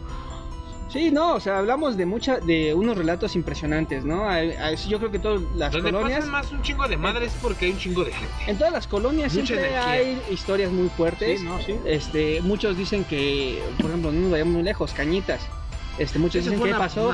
[0.93, 4.29] Sí, no, o sea, hablamos de mucha, de unos relatos impresionantes, ¿no?
[4.29, 7.33] Hay- hay- Yo creo que todas las donde colonias, pasan más un chingo de madres
[7.35, 8.33] es porque hay un chingo de gente.
[8.47, 9.91] en todas las colonias Mucha siempre energía.
[9.91, 11.41] hay historias muy fuertes.
[11.41, 11.77] Sí, no, sí.
[11.85, 15.43] Este, muchos dicen que, por ejemplo, no nos vayamos muy lejos, cañitas.
[15.99, 17.13] Este, muchos Eso dicen que pasó.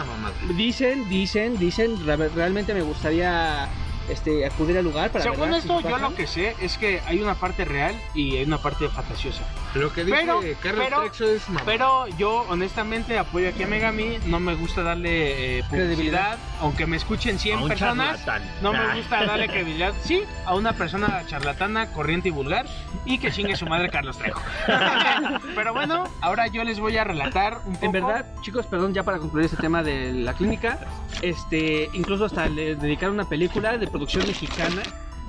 [0.57, 3.69] Dicen, dicen, dicen, re- realmente me gustaría
[4.09, 7.35] este, acudir al lugar para Según esto, yo lo que sé es que hay una
[7.35, 9.42] parte real y hay una parte fantasiosa.
[9.75, 11.62] Lo que dice Pero- Carlos pero- Trexo es mamá.
[11.66, 16.38] Pero yo honestamente apoyo aquí a Megami, no me gusta darle eh, Credibilidad.
[16.61, 18.25] aunque me escuchen 100 A un personas.
[18.25, 18.51] charlatán.
[18.62, 18.92] No me Ah.
[18.97, 22.66] gusta darle credibilidad, sí, a una persona charlatana, corriente y vulgar
[23.05, 24.40] y que chingue su madre Carlos Trejo.
[25.55, 27.87] Pero bueno, ahora yo les voy a relatar un poco.
[27.87, 30.79] En verdad, chicos, perdón, ya para concluir este tema de la clínica,
[31.23, 34.83] este, incluso hasta le dedicaron una película de producción mexicana,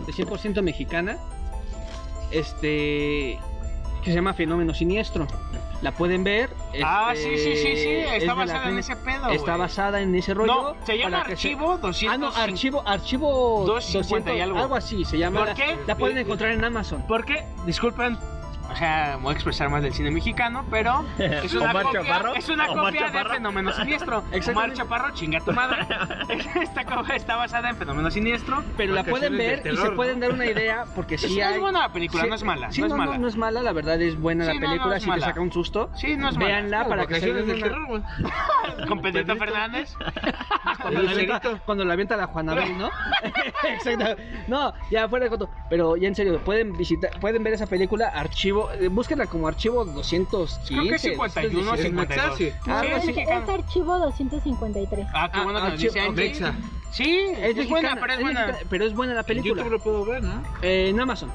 [0.06, 1.18] de 100% mexicana,
[2.32, 3.40] este,
[4.04, 5.28] que se llama Fenómeno Siniestro.
[5.82, 6.50] La pueden ver.
[6.84, 9.30] Ah, este, sí, sí, sí, sí, es de está la basada en ese pedo.
[9.30, 9.60] Está güey.
[9.60, 10.74] basada en ese rollo.
[10.76, 12.14] No, se llama se- Archivo 200.
[12.14, 14.58] Ah, no, archivo, archivo 250 y algo.
[14.60, 15.40] algo así se llama.
[15.42, 15.78] ¿Por La- qué?
[15.86, 17.04] La pueden Eh, encontrar en Amazon.
[17.08, 17.46] ¿Por qué?
[17.68, 18.18] Disculpen,
[18.78, 22.50] sea, voy a expresar más del cine mexicano, pero es una Omar copia, Chaparro, es
[22.50, 23.30] una Omar copia de Chaparro.
[23.34, 24.18] Fenómeno Siniestro.
[24.20, 24.78] Omar Exactamente.
[24.78, 25.88] Chaparro, chinga tu madre.
[26.62, 28.64] Esta copia está basada en Fenómeno Siniestro.
[28.76, 31.56] Pero la pueden ver y se pueden dar una idea porque sí es, hay...
[31.56, 33.18] es buena la película, sí- no es mala, sí, no es mala.
[33.18, 35.42] No, es mala, la verdad es buena Sí, la no, no película, si te saca
[35.42, 35.90] un susto.
[35.96, 36.48] Sí, no es mala.
[36.48, 38.88] Véanla para que se den una...
[38.88, 39.36] Con Pedrito.
[39.36, 39.94] Fernández.
[40.82, 42.90] Cuando la, avienta, cuando la avienta la Juanabel, ¿no?
[43.68, 44.22] Exacto.
[44.48, 45.50] No, ya fuera de coto.
[45.70, 49.84] Pero ya en serio, pueden visitar, pueden ver esa película, archivo, eh, búsquenla como archivo
[49.86, 50.68] 215.
[50.68, 51.94] Creo que es 51 o Es 52.
[51.94, 52.52] Maxaxi.
[52.68, 52.98] Ah, Sí, es.
[52.98, 53.44] Es, mexicano.
[53.44, 55.08] es archivo 253.
[55.14, 56.54] Ah, qué Ah, bueno que nos archivo- dice Angie.
[56.92, 58.58] Sí, Es, es, buena, pero es buena.
[58.70, 59.64] pero es buena la En película.
[59.64, 60.42] YouTube lo puedo ver, ¿no?
[60.62, 61.30] Eh, en Amazon.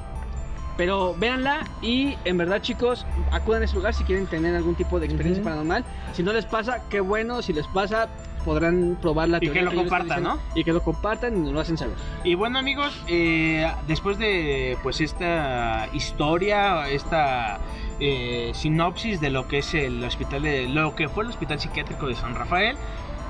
[0.77, 4.99] Pero véanla y en verdad chicos, acudan a ese lugar si quieren tener algún tipo
[4.99, 5.49] de experiencia Ujú.
[5.49, 5.85] paranormal.
[6.13, 8.09] Si no les pasa, qué bueno, si les pasa,
[8.43, 10.49] podrán probar la Y que teoría lo yo les estoy compartan, diciendo.
[10.55, 11.95] Y que lo compartan y nos lo hacen saber.
[12.23, 17.59] Y bueno amigos, eh, después de pues esta historia, esta
[17.99, 22.07] eh, sinopsis de lo que es el hospital de lo que fue el hospital psiquiátrico
[22.07, 22.77] de San Rafael,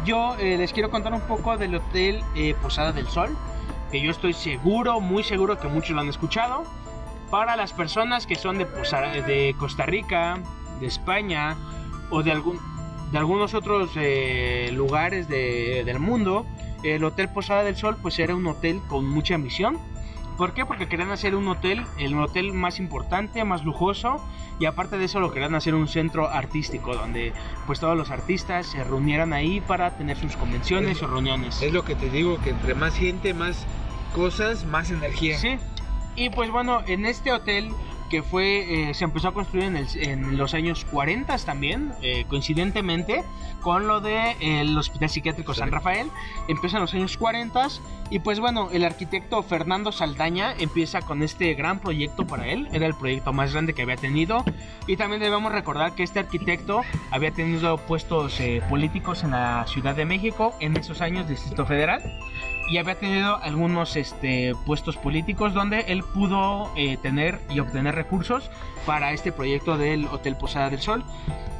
[0.05, 3.37] yo eh, les quiero contar un poco del hotel eh, Posada del Sol,
[3.91, 6.63] que yo estoy seguro, muy seguro que muchos lo han escuchado.
[7.33, 10.37] Para las personas que son de, Posa- de Costa Rica,
[10.79, 11.57] de España
[12.11, 12.59] o de algún
[13.11, 16.45] de algunos otros eh, lugares de- del mundo,
[16.83, 19.79] el Hotel Posada del Sol pues era un hotel con mucha ambición.
[20.37, 20.63] ¿Por qué?
[20.67, 24.23] Porque querían hacer un hotel, el hotel más importante, más lujoso
[24.59, 27.33] y aparte de eso lo querían hacer un centro artístico donde
[27.65, 31.63] pues todos los artistas se reunieran ahí para tener sus convenciones o reuniones.
[31.63, 33.65] Es lo que te digo, que entre más gente, más
[34.13, 35.39] cosas, más energía.
[35.39, 35.57] Sí.
[36.15, 37.69] Y pues bueno, en este hotel
[38.09, 42.25] que fue, eh, se empezó a construir en, el- en los años 40 también, eh,
[42.27, 43.23] coincidentemente
[43.61, 46.11] con lo de eh, el Hospital Psiquiátrico San Rafael,
[46.47, 47.67] empieza en los años 40
[48.11, 52.85] y pues bueno, el arquitecto Fernando Saldaña empieza con este gran proyecto para él, era
[52.85, 54.43] el proyecto más grande que había tenido.
[54.85, 59.95] Y también debemos recordar que este arquitecto había tenido puestos eh, políticos en la Ciudad
[59.95, 62.03] de México en esos años, Distrito Federal
[62.69, 68.49] y había tenido algunos este, puestos políticos donde él pudo eh, tener y obtener recursos
[68.85, 71.03] para este proyecto del Hotel Posada del Sol.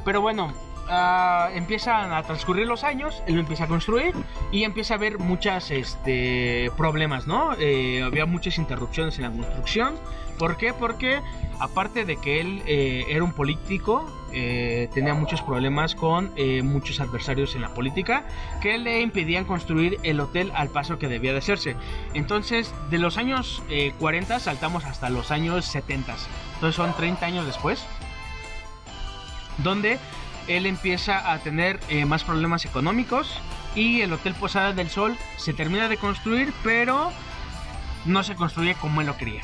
[0.04, 0.52] Pero bueno,
[0.88, 4.14] ah, empiezan a transcurrir los años, él lo empieza a construir
[4.52, 7.54] y empieza a haber muchas este, problemas, ¿no?
[7.58, 9.94] Eh, había muchas interrupciones en la construcción.
[10.38, 10.72] ¿Por qué?
[10.72, 11.20] Porque
[11.60, 16.98] aparte de que él eh, era un político, eh, tenía muchos problemas con eh, muchos
[16.98, 18.24] adversarios en la política
[18.60, 21.76] que le impedían construir el hotel al paso que debía de hacerse.
[22.14, 26.16] Entonces, de los años eh, 40 saltamos hasta los años 70.
[26.54, 27.86] Entonces son 30 años después,
[29.58, 30.00] donde
[30.48, 33.40] él empieza a tener más problemas económicos
[33.76, 37.12] y el Hotel Posada del Sol se termina de construir, pero
[38.04, 39.42] no se construye como él lo quería.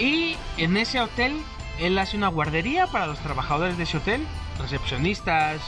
[0.00, 1.36] Y en ese hotel,
[1.78, 4.26] él hace una guardería para los trabajadores de ese hotel,
[4.58, 5.60] recepcionistas,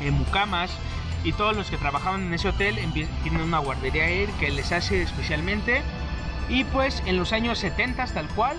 [0.00, 0.70] eh, mucamas
[1.24, 2.78] y todos los que trabajaban en ese hotel
[3.24, 5.82] tienen una guardería ahí que les hace especialmente.
[6.48, 8.56] Y pues en los años 70 tal cual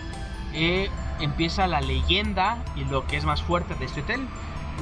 [0.53, 0.89] eh,
[1.21, 4.27] empieza la leyenda y lo que es más fuerte de este hotel.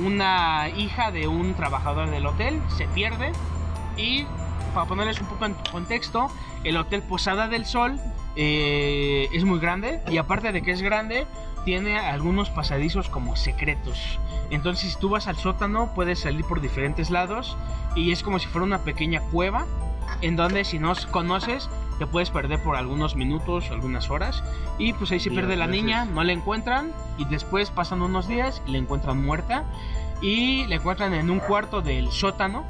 [0.04, 3.32] Una hija de un trabajador del hotel se pierde
[3.98, 4.26] y
[4.74, 6.30] para ponerles un poco en contexto,
[6.64, 8.00] el Hotel Posada del Sol
[8.36, 11.26] eh, es muy grande y aparte de que es grande,
[11.66, 14.20] tiene algunos pasadizos como secretos.
[14.52, 17.58] Entonces, si tú vas al sótano, puedes salir por diferentes lados
[17.96, 19.66] y es como si fuera una pequeña cueva
[20.22, 24.44] en donde si no conoces te puedes perder por algunos minutos, algunas horas
[24.78, 28.28] y pues ahí se pierde la veces- niña, no la encuentran y después pasan unos
[28.28, 29.66] días y la encuentran muerta
[30.22, 32.66] y la encuentran en un cuarto del sótano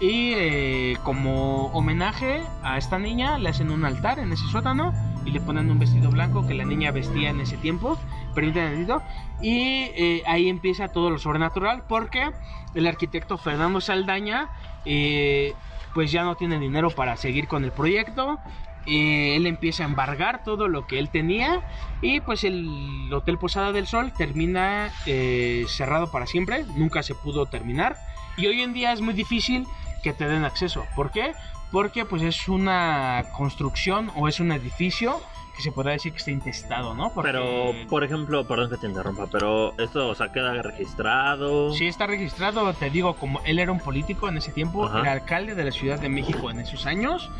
[0.00, 4.92] y eh, como homenaje a esta niña le hacen un altar en ese sótano
[5.24, 7.98] y le ponen un vestido blanco que la niña vestía en ese tiempo,
[8.34, 8.86] permítanme
[9.40, 12.30] y eh, ahí empieza todo lo sobrenatural porque
[12.74, 14.50] el arquitecto Fernando Saldaña
[14.84, 15.54] eh,
[15.94, 18.38] pues ya no tiene dinero para seguir con el proyecto.
[18.86, 21.62] eh, él empieza a embargar todo lo que él tenía
[22.02, 27.46] y pues el Hotel Posada del Sol termina eh, cerrado para siempre, nunca se pudo
[27.46, 27.96] terminar
[28.36, 29.66] y hoy en día es muy difícil
[30.04, 30.86] que te den acceso.
[30.94, 31.32] ¿Por qué?
[31.72, 35.20] Porque pues es una construcción o es un edificio
[35.54, 37.10] que se podrá decir que está intestado, ¿no?
[37.12, 41.72] Porque- Pero, por ejemplo, perdón que te interrumpa, pero esto, o sea, queda registrado.
[41.72, 45.00] Sí, está registrado, te digo, como él era un político en ese tiempo, Ajá.
[45.00, 47.30] era alcalde de la Ciudad de México en esos años.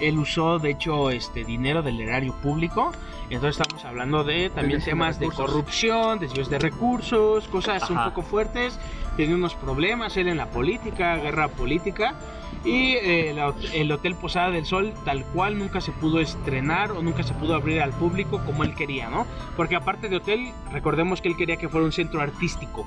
[0.00, 2.92] Él usó, de hecho, este dinero del erario público.
[3.30, 5.46] Entonces estamos hablando de también de temas de recursos.
[5.50, 8.08] corrupción, desvíos de recursos, cosas un Ajá.
[8.10, 8.78] poco fuertes.
[9.16, 12.14] Tenía unos problemas él en la política, guerra política.
[12.64, 17.02] Y eh, la el Hotel Posada del Sol, tal cual, nunca se pudo estrenar o
[17.02, 19.26] nunca se pudo abrir al público como él quería, ¿no?
[19.56, 22.86] Porque aparte de hotel, recordemos que él quería que fuera un centro artístico,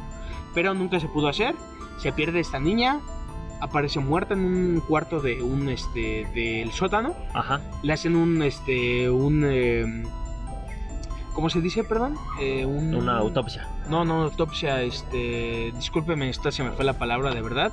[0.53, 1.55] pero nunca se pudo hacer.
[1.97, 2.99] Se pierde esta niña,
[3.61, 7.15] aparece muerta en un cuarto de un este del sótano.
[7.33, 7.61] Ajá.
[7.83, 10.03] Le hacen un este un eh,
[11.33, 12.15] ¿cómo se dice, perdón?
[12.39, 13.67] Eh, un- Una autopsia.
[13.89, 17.71] No, no, autopsia, este, discúlpeme, esta se me fue la palabra de verdad.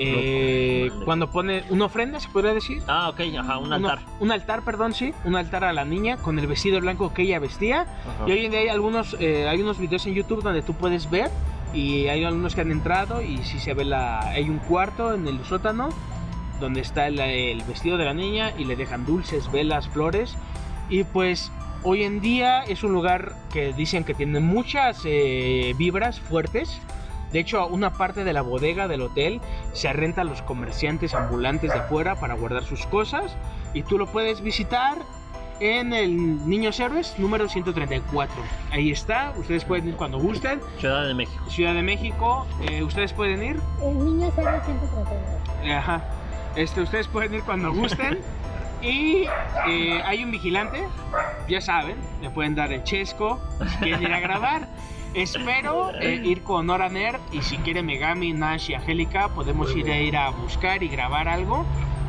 [0.00, 2.82] Eh, cuando pone una ofrenda, se podría decir.
[2.86, 3.98] Ah, ok, ajá, un Una- altar.
[4.20, 7.38] un altar, perdón, sí, un altar a la niña con el vestido blanco que ella
[7.38, 7.82] vestía.
[7.82, 8.28] Ajá.
[8.28, 11.10] Y hoy en día hay algunos, eh, hay unos videos en YouTube donde tú puedes
[11.10, 11.30] ver
[11.74, 15.26] y hay algunos que han entrado y sí se ve la, hay un cuarto en
[15.28, 15.88] el sótano
[16.60, 20.36] donde está el, el vestido de la niña y le dejan dulces, velas, flores
[20.88, 21.52] y pues
[21.84, 26.80] hoy en día es un lugar que dicen que tiene muchas eh, vibras fuertes.
[27.32, 29.40] De hecho, una parte de la bodega del hotel
[29.72, 33.36] se renta a los comerciantes ambulantes de afuera para guardar sus cosas
[33.74, 34.98] y tú lo puedes visitar
[35.60, 38.34] en el Niños Héroes número 134.
[38.70, 40.60] Ahí está, ustedes pueden ir cuando gusten.
[40.78, 41.50] Ciudad de México.
[41.50, 43.60] Ciudad de México, eh, ustedes pueden ir.
[43.82, 45.74] El niño 0139.
[45.74, 46.04] Ajá.
[46.56, 48.18] Este, ustedes pueden ir cuando gusten.
[48.80, 49.26] Y
[49.68, 50.84] eh, hay un vigilante,
[51.48, 54.68] ya saben, le pueden dar el chesco si quieren ir a grabar.
[55.14, 59.90] Espero eh, ir con Nora Nerd y si quiere Megami, Nash y Angélica, podemos ir
[59.90, 61.64] a ir a buscar y grabar algo.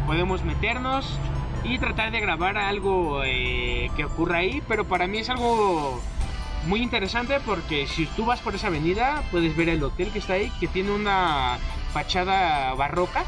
[0.06, 1.18] Podemos meternos
[1.64, 6.02] y tratar de grabar algo eh, que ocurra ahí, pero para mí es algo
[6.68, 10.34] muy interesante porque si tú vas por esa avenida puedes ver el hotel que está
[10.34, 11.58] ahí, que tiene una
[11.94, 13.24] fachada barroca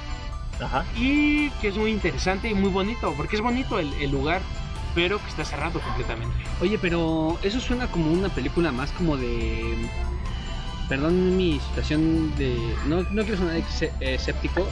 [0.59, 0.85] Ajá.
[0.95, 4.41] y que es muy interesante y muy bonito, porque es bonito el, el lugar,
[4.93, 6.35] pero que está cerrado completamente.
[6.59, 9.89] Oye, pero eso suena como una película más como de.
[10.89, 12.75] Perdón mi situación de.
[12.85, 13.61] No, no quiero sonar
[13.99, 14.67] escéptico,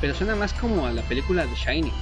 [0.00, 1.92] pero suena más como a la película de Shining.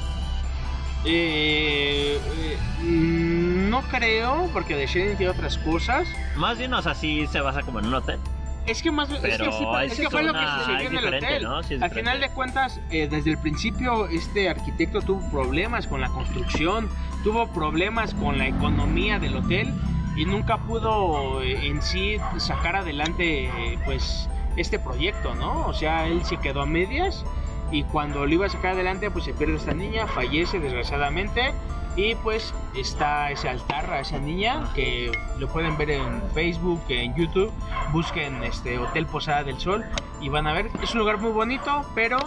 [1.04, 6.08] Eh, eh, mm, no creo, porque The Shining tiene otras cosas.
[6.36, 8.18] Más bien, o sea, sí se basa como en un hotel.
[8.66, 11.14] Es que más es que, sí, es es que fue lo que sucedió en el
[11.14, 11.42] hotel.
[11.42, 11.62] ¿no?
[11.62, 16.00] Sí, es Al final de cuentas, eh, desde el principio, este arquitecto tuvo problemas con
[16.00, 16.88] la construcción,
[17.24, 19.72] tuvo problemas con la economía del hotel
[20.16, 25.66] y nunca pudo eh, en sí sacar adelante, eh, pues, este proyecto, ¿no?
[25.66, 27.24] O sea, él se quedó a medias
[27.70, 31.52] y cuando lo iba a sacar adelante, pues se pierde esta niña, fallece desgraciadamente.
[31.96, 37.14] Y pues está ese altar a esa niña que lo pueden ver en Facebook, en
[37.16, 37.52] YouTube.
[37.92, 39.84] Busquen este Hotel Posada del Sol
[40.20, 40.70] y van a ver.
[40.82, 42.18] Es un lugar muy bonito, pero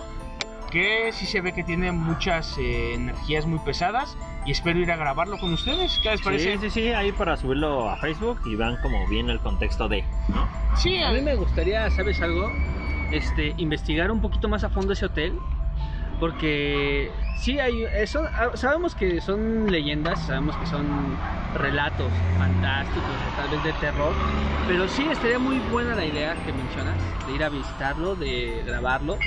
[0.69, 4.17] que sí se ve que tiene muchas eh, energías muy pesadas.
[4.45, 5.97] Y espero ir a grabarlo con ustedes.
[6.03, 6.57] ¿Qué les parece?
[6.57, 10.03] Sí, sí, sí, ahí para subirlo a Facebook y vean como bien el contexto de,
[10.27, 10.45] ¿no?
[10.75, 12.51] Sí, A mí me gustaría, ¿sabes algo?
[13.13, 15.39] Este, investigar un poquito más a fondo ese hotel.
[16.19, 17.83] Porque sí hay.
[17.83, 21.17] eh, son- ah, sabemos que son leyendas, sabemos que son
[21.55, 24.13] relatos fantásticos, o tal vez de terror.
[24.67, 26.97] Pero sí estaría muy buena la idea que mencionas,
[27.27, 29.17] de ir a visitarlo, de grabarlo.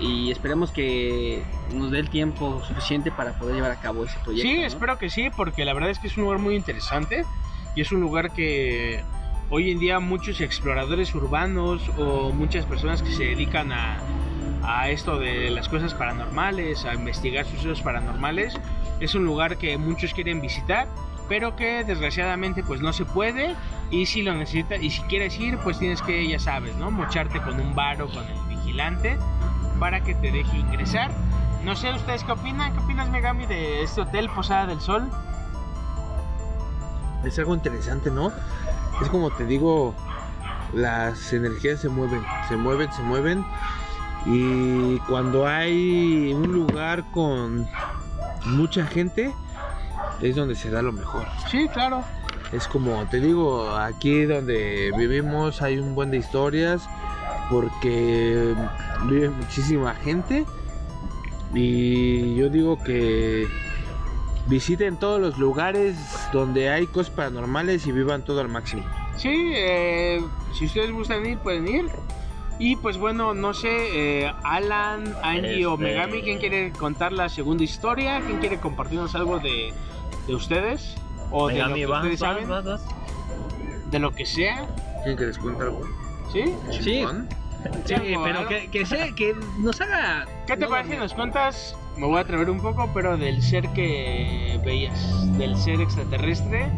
[0.00, 4.48] Y esperemos que nos dé el tiempo suficiente para poder llevar a cabo ese proyecto.
[4.48, 4.66] Sí, ¿no?
[4.66, 7.24] espero que sí, porque la verdad es que es un lugar muy interesante
[7.76, 9.04] y es un lugar que
[9.54, 13.98] hoy en día muchos exploradores urbanos o muchas personas que se dedican a,
[14.88, 18.58] esto de las cosas paranormales, a investigar sucesos paranormales,
[19.00, 20.88] es un lugar que muchos quieren visitar,
[21.28, 23.54] pero que desgraciadamente pues no se puede
[23.90, 26.90] y si lo necesitas y si quieres ir pues tienes que, ya sabes, ¿no?
[26.90, 29.18] Mocharte con un bar o con el vigilante
[29.78, 31.10] para que te deje ingresar.
[31.62, 35.10] No sé ustedes qué opinan, ¿qué opinas Megami de este hotel Posada del Sol?
[37.24, 38.32] Es algo interesante, ¿no?
[39.02, 39.94] Es como te digo,
[40.72, 43.44] las energías se mueven, se mueven, se mueven.
[44.26, 47.66] Y cuando hay un lugar con
[48.46, 49.34] mucha gente,
[50.20, 51.26] es donde se da lo mejor.
[51.50, 52.04] Sí, claro.
[52.52, 56.88] Es como te digo, aquí donde vivimos hay un buen de historias
[57.50, 58.54] porque
[59.06, 60.46] vive muchísima gente
[61.54, 63.48] y yo digo que
[64.46, 65.96] visiten todos los lugares
[66.32, 68.84] donde hay cosas paranormales y vivan todo al máximo.
[69.16, 70.20] Sí, eh,
[70.58, 71.86] si ustedes gustan ir, pueden ir.
[72.58, 73.68] Y pues bueno, no sé,
[74.24, 78.20] eh, Alan, Angie o Este- Megami, ¿quién quiere contar la segunda historia?
[78.24, 79.72] ¿Quién quiere compartirnos algo de,
[80.26, 80.94] de ustedes?
[81.30, 84.66] O de lo Megami, que ustedes vas, saben, de lo que sea,
[85.04, 85.82] ¿Quién que les cuenta algo?
[86.32, 86.44] ¿sí?
[86.70, 87.04] Sí.
[87.86, 90.26] Sí, pero que, que, sea- que nos haga.
[90.46, 91.76] ¿Qué te no parece nos cuentas?
[91.96, 96.70] Me voy a atrever un poco, pero del ser que veías, del ser extraterrestre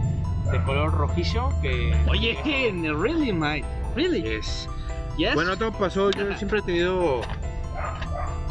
[0.51, 1.97] de color rojizo que...
[2.09, 4.23] Oye, really, Mike, really.
[4.23, 4.69] Yes.
[5.17, 5.35] Yes.
[5.35, 6.11] Bueno, todo pasó.
[6.11, 7.21] Yo siempre he tenido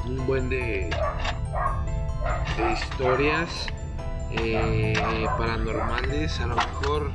[0.06, 0.90] un buen de,
[2.58, 3.68] de historias
[4.32, 7.12] eh, paranormales, a lo mejor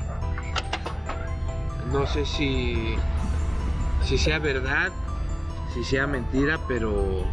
[1.91, 2.97] no sé si
[4.05, 4.91] si sea verdad,
[5.75, 7.25] si sea mentira, pero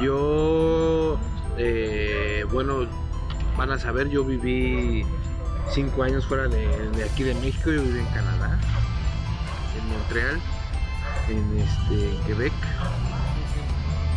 [0.00, 1.18] yo
[1.58, 2.86] eh, bueno
[3.56, 5.04] van a saber yo viví
[5.70, 8.58] cinco años fuera de, aquí de México, yo viví en Canadá,
[9.78, 10.40] en Montreal,
[11.28, 12.52] en este Quebec.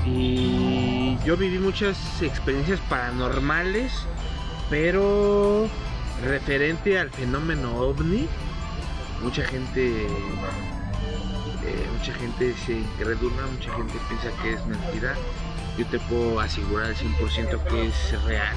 [0.05, 3.91] Y yo viví muchas experiencias paranormales,
[4.69, 5.67] pero
[6.23, 8.27] referente al fenómeno ovni,
[9.21, 15.15] mucha gente eh, mucha gente se incredula, mucha gente piensa que es mentira.
[15.79, 18.53] Yo te puedo asegurar al 100% que es real.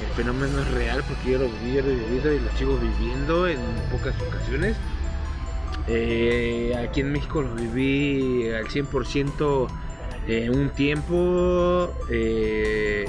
[0.00, 3.48] El fenómeno es real porque yo lo viví, lo he vivido y lo sigo viviendo
[3.48, 3.58] en
[3.90, 4.76] pocas ocasiones.
[5.88, 9.66] Eh, aquí en México lo viví al 100%
[10.28, 11.92] eh, un tiempo.
[12.08, 13.06] eh,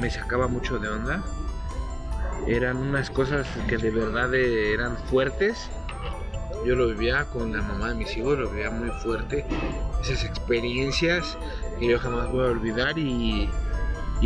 [0.00, 1.22] me sacaba mucho de onda.
[2.46, 5.68] Eran unas cosas que de verdad eran fuertes.
[6.64, 9.46] Yo lo vivía con la mamá de mis hijos, lo vivía muy fuerte.
[10.02, 11.38] Esas experiencias
[11.78, 13.48] que yo jamás voy a olvidar y,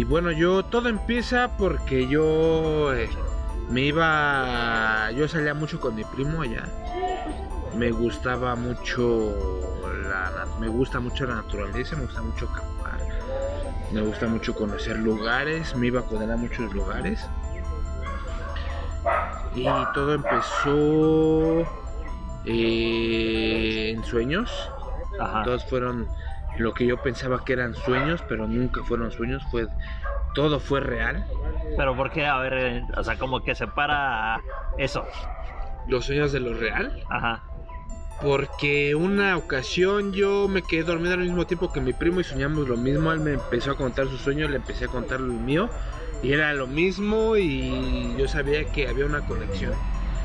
[0.07, 3.09] bueno, yo todo empieza porque yo eh,
[3.71, 6.69] me iba, yo salía mucho con mi primo allá.
[7.77, 9.35] Me gustaba mucho
[10.09, 12.99] la, me gusta mucho la naturaleza, me gusta mucho acampar,
[13.93, 17.21] me gusta mucho conocer lugares, me iba con él a muchos lugares.
[19.55, 21.82] Y todo empezó
[22.45, 24.71] eh, en sueños.
[25.21, 25.43] Ajá.
[25.45, 26.09] Todos fueron
[26.59, 29.43] lo que yo pensaba que eran sueños, pero nunca fueron sueños.
[29.51, 29.67] Fue
[30.35, 31.25] todo fue real.
[31.77, 32.27] Pero ¿por qué?
[32.27, 34.41] A ver, eh, o sea, como que separa
[34.79, 35.05] eso.
[35.87, 37.03] Los sueños de lo real.
[37.11, 37.45] Ajá.
[38.21, 42.69] Porque una ocasión yo me quedé dormido al mismo tiempo que mi primo y soñamos
[42.69, 43.13] lo mismo.
[43.13, 45.69] Él me empezó a contar su sueño, le empecé a contar el mío.
[46.23, 49.73] Y era lo mismo y yo sabía que había una conexión.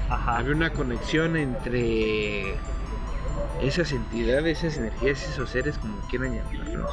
[0.09, 0.37] Ajá.
[0.37, 2.55] Había una conexión entre
[3.61, 6.91] esas entidades, esas energías, esos seres, como quieran llamarlos.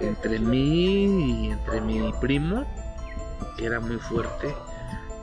[0.00, 2.64] Entre mí y entre mi primo,
[3.56, 4.54] que era muy fuerte.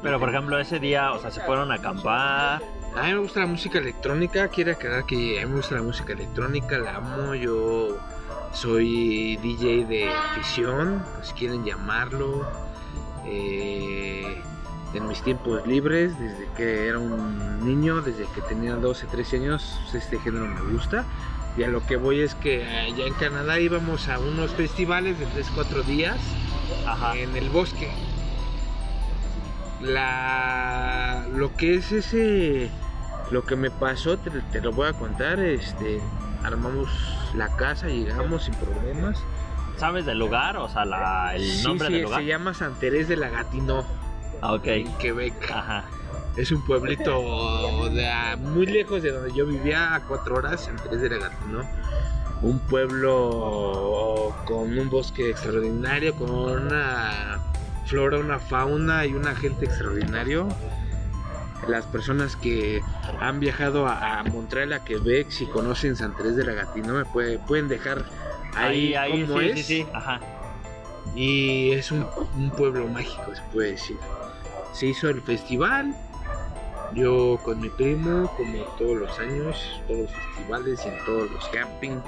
[0.01, 2.61] Pero por ejemplo, ese día, o sea, se fueron a acampar.
[2.95, 5.81] A mí me gusta la música electrónica, quiero aclarar que a mí me gusta la
[5.81, 7.97] música electrónica, la amo, yo
[8.51, 12.45] soy DJ de afición, si quieren llamarlo.
[13.25, 14.41] Eh,
[14.93, 19.79] en mis tiempos libres, desde que era un niño, desde que tenía 12, 13 años,
[19.93, 21.05] este género me gusta.
[21.57, 25.25] Y a lo que voy es que allá en Canadá íbamos a unos festivales de
[25.27, 26.17] 3, 4 días
[26.87, 27.15] Ajá.
[27.15, 27.91] en el bosque.
[29.81, 32.69] La lo que es ese
[33.31, 35.99] lo que me pasó te, te lo voy a contar, este
[36.43, 36.89] armamos
[37.35, 39.19] la casa, llegamos sin problemas.
[39.77, 40.57] ¿Sabes del lugar?
[40.57, 42.19] O sea, la, el Sí, nombre sí, del lugar.
[42.19, 43.83] se llama San Terés de la Gatineau,
[44.45, 44.67] Ah, ok.
[44.67, 45.51] en Quebec.
[45.51, 45.85] Ajá.
[46.35, 50.99] Es un pueblito de muy lejos de donde yo vivía, a cuatro horas, San Terés
[51.01, 51.63] de la Gatineau.
[52.41, 57.39] Un pueblo con un bosque extraordinario, con una
[57.85, 60.49] flora, una fauna y una gente extraordinario.
[61.69, 62.81] Las personas que
[63.21, 67.05] han viajado a, a Montreal, a Quebec, si conocen San Terés de la Gatineau, me
[67.05, 68.03] puede- pueden dejar
[68.55, 69.55] ahí, Ahí, ahí, cómo sí, es.
[69.59, 69.87] sí, sí.
[69.93, 70.19] Ajá.
[71.15, 73.97] Y es un, un pueblo mágico, se puede decir.
[74.73, 75.95] Se hizo el festival.
[76.93, 81.47] Yo con mi primo, como todos los años, todos los festivales y en todos los
[81.49, 81.99] camping,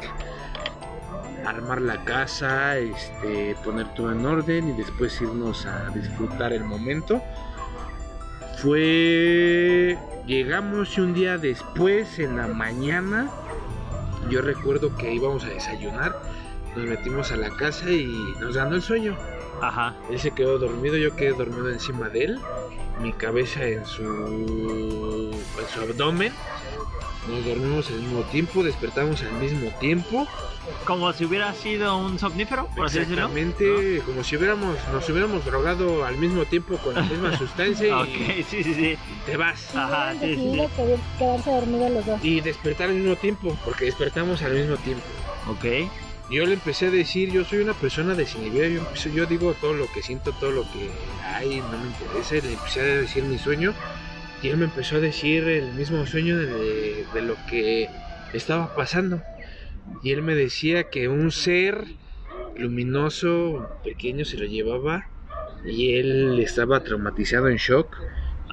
[1.46, 7.22] armar la casa, este, poner todo en orden y después irnos a disfrutar el momento.
[8.58, 9.98] Fue.
[10.26, 13.30] Llegamos y un día después, en la mañana,
[14.30, 16.20] yo recuerdo que íbamos a desayunar.
[16.76, 18.06] Nos metimos a la casa y
[18.40, 19.16] nos ganó el sueño.
[19.62, 19.96] Ajá.
[20.10, 22.40] Él se quedó dormido, yo quedé dormido encima de él,
[23.02, 26.34] mi cabeza en su, en su abdomen.
[27.28, 30.28] Nos dormimos al mismo tiempo, despertamos al mismo tiempo.
[30.86, 33.26] Como si hubiera sido un somnífero, por así decirlo.
[33.28, 37.92] Exactamente, como si hubiéramos, nos hubiéramos drogado al mismo tiempo con la misma sustancia y
[37.92, 38.98] Ok, sí, sí, sí.
[39.26, 39.72] te vas.
[39.74, 42.24] Y Ajá, sí, sí, que- quedarse dormidos los dos.
[42.24, 45.04] Y despertar al mismo tiempo, porque despertamos al mismo tiempo.
[45.50, 45.90] Ok.
[46.30, 49.86] Yo le empecé a decir, yo soy una persona desinhibida, yo, yo digo todo lo
[49.94, 50.90] que siento, todo lo que
[51.24, 53.76] hay, no me interesa, le empecé a decir mi sueño,
[54.42, 57.90] y él me empezó a decir el mismo sueño de lo que
[58.34, 59.22] estaba pasando.
[60.04, 61.86] Y él me decía que un ser
[62.58, 65.08] luminoso, pequeño, se lo llevaba,
[65.64, 67.96] y él estaba traumatizado en shock.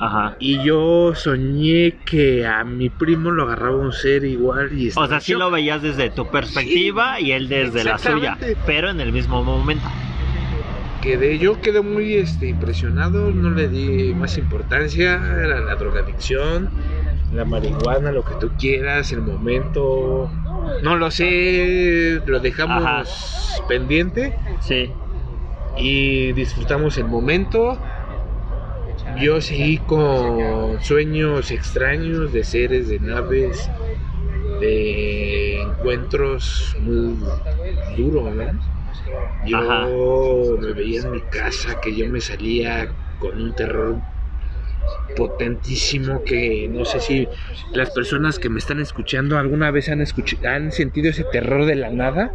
[0.03, 0.37] Ajá.
[0.41, 5.21] Y yo soñé que a mi primo lo agarraba un ser igual y O sea,
[5.21, 8.37] sí lo veías desde tu perspectiva y él desde la suya,
[8.67, 9.87] pero en el mismo momento.
[11.01, 16.69] quedé, yo quedé muy este, impresionado, no le di más importancia, era la drogadicción,
[17.33, 20.33] la marihuana, lo que tú quieras, el momento,
[20.83, 23.05] no lo sé, lo dejamos Ajá.
[23.69, 24.91] pendiente Sí.
[25.77, 27.79] y disfrutamos el momento.
[29.17, 33.71] Yo seguí con sueños extraños de seres, de naves,
[34.61, 37.17] de encuentros muy
[37.97, 38.51] duros, ¿no?
[39.47, 39.89] Yo Ajá.
[40.61, 44.03] me veía en mi casa que yo me salía con un terror
[45.17, 47.29] potentísimo que no sé si
[47.75, 51.75] las personas que me están escuchando alguna vez han escuch- han sentido ese terror de
[51.75, 52.33] la nada.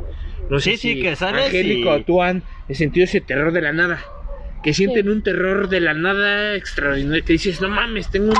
[0.50, 3.62] No sé Sí, sí, si que sales Angélico y- tú han sentido ese terror de
[3.62, 4.00] la nada.
[4.64, 7.24] Que sienten un terror de la nada extraordinario.
[7.24, 8.34] Que dices, no mames, tengo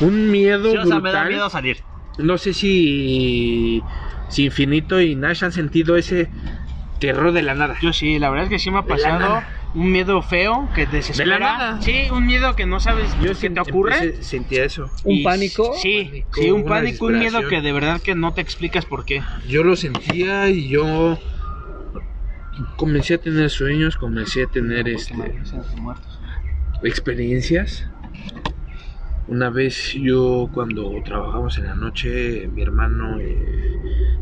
[0.00, 1.28] un, un miedo Sí, o sea, me da brutal".
[1.28, 1.82] miedo salir.
[2.18, 3.82] No sé si,
[4.28, 6.30] si Infinito y Nash han sentido ese
[6.98, 7.76] terror de la nada.
[7.82, 9.42] Yo sí, la verdad es que sí me ha pasado
[9.74, 11.34] un miedo feo que te desespera.
[11.34, 11.82] De la nada.
[11.82, 14.22] Sí, un miedo que no sabes Yo qué te ocurre.
[14.22, 14.90] sentía eso.
[15.04, 15.74] ¿Un Y pánico?
[15.80, 19.04] Sí, Pánico, sí, un pánico, un miedo que de verdad que no te explicas por
[19.04, 19.22] qué.
[19.46, 21.18] Yo lo sentía y yo
[22.76, 25.14] comencé a tener sueños, comencé a tener este,
[26.82, 27.84] experiencias.
[29.26, 33.36] Una vez yo cuando trabajamos en la noche, mi hermano eh,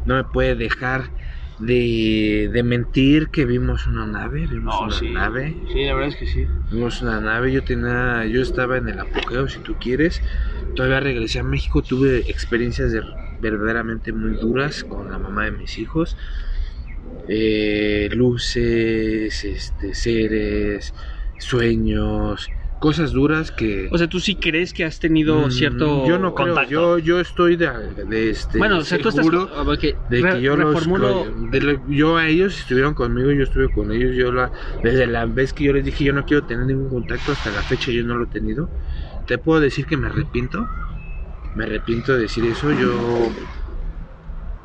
[0.05, 1.11] no me puede dejar
[1.59, 5.11] de, de mentir que vimos una nave, vimos No, una sí.
[5.13, 6.47] nave, Sí, la verdad es que sí.
[6.71, 10.23] vimos una nave, yo tenía, yo estaba en el apogeo si tú quieres,
[10.75, 13.03] todavía regresé a México, tuve experiencias de-
[13.41, 16.17] verdaderamente muy duras con la mamá de mis hijos,
[17.27, 20.95] eh, luces, este, seres,
[21.39, 26.19] sueños, cosas duras que O sea, tú sí crees que has tenido Mm, cierto yo
[26.19, 27.69] no creo yo yo estoy de,
[28.07, 31.09] de este Bueno, o sea, tú estás seguro porque de re- que yo los reformulo
[31.51, 34.53] de lo- yo a ellos estuvieron conmigo yo estuve con ellos yo la
[34.83, 37.63] desde la vez que yo les dije yo no quiero tener ningún contacto hasta la
[37.63, 38.71] fecha yo no lo he tenido.
[39.27, 40.71] Te puedo decir que me arrepiento
[41.55, 43.35] me arrepiento de decir eso yo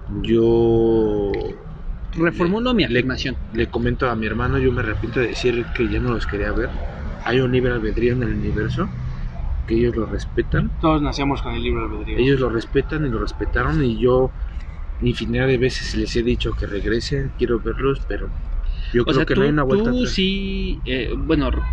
[0.08, 1.60] yo
[2.14, 3.36] reformulo mi le- afirmación.
[3.52, 6.52] le comento a mi hermano, yo me arrepiento de decir que ya no los quería
[6.54, 6.72] ver.
[7.24, 8.92] Hay un libre albedrío en el universo,
[9.66, 10.74] que ellos lo respetan.
[10.80, 12.18] Todos nacemos con el libro albedrío.
[12.20, 14.32] Ellos lo respetan y lo respetaron y yo
[15.00, 18.34] infinidad de veces les he dicho que regresen, quiero verlos, pero
[18.94, 20.16] yo O creo sea, que tú, no hay una vuelta tú atrás.
[20.16, 21.64] sí, eh, bueno, re-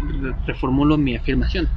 [0.45, 1.71] reformulo mi afirmación.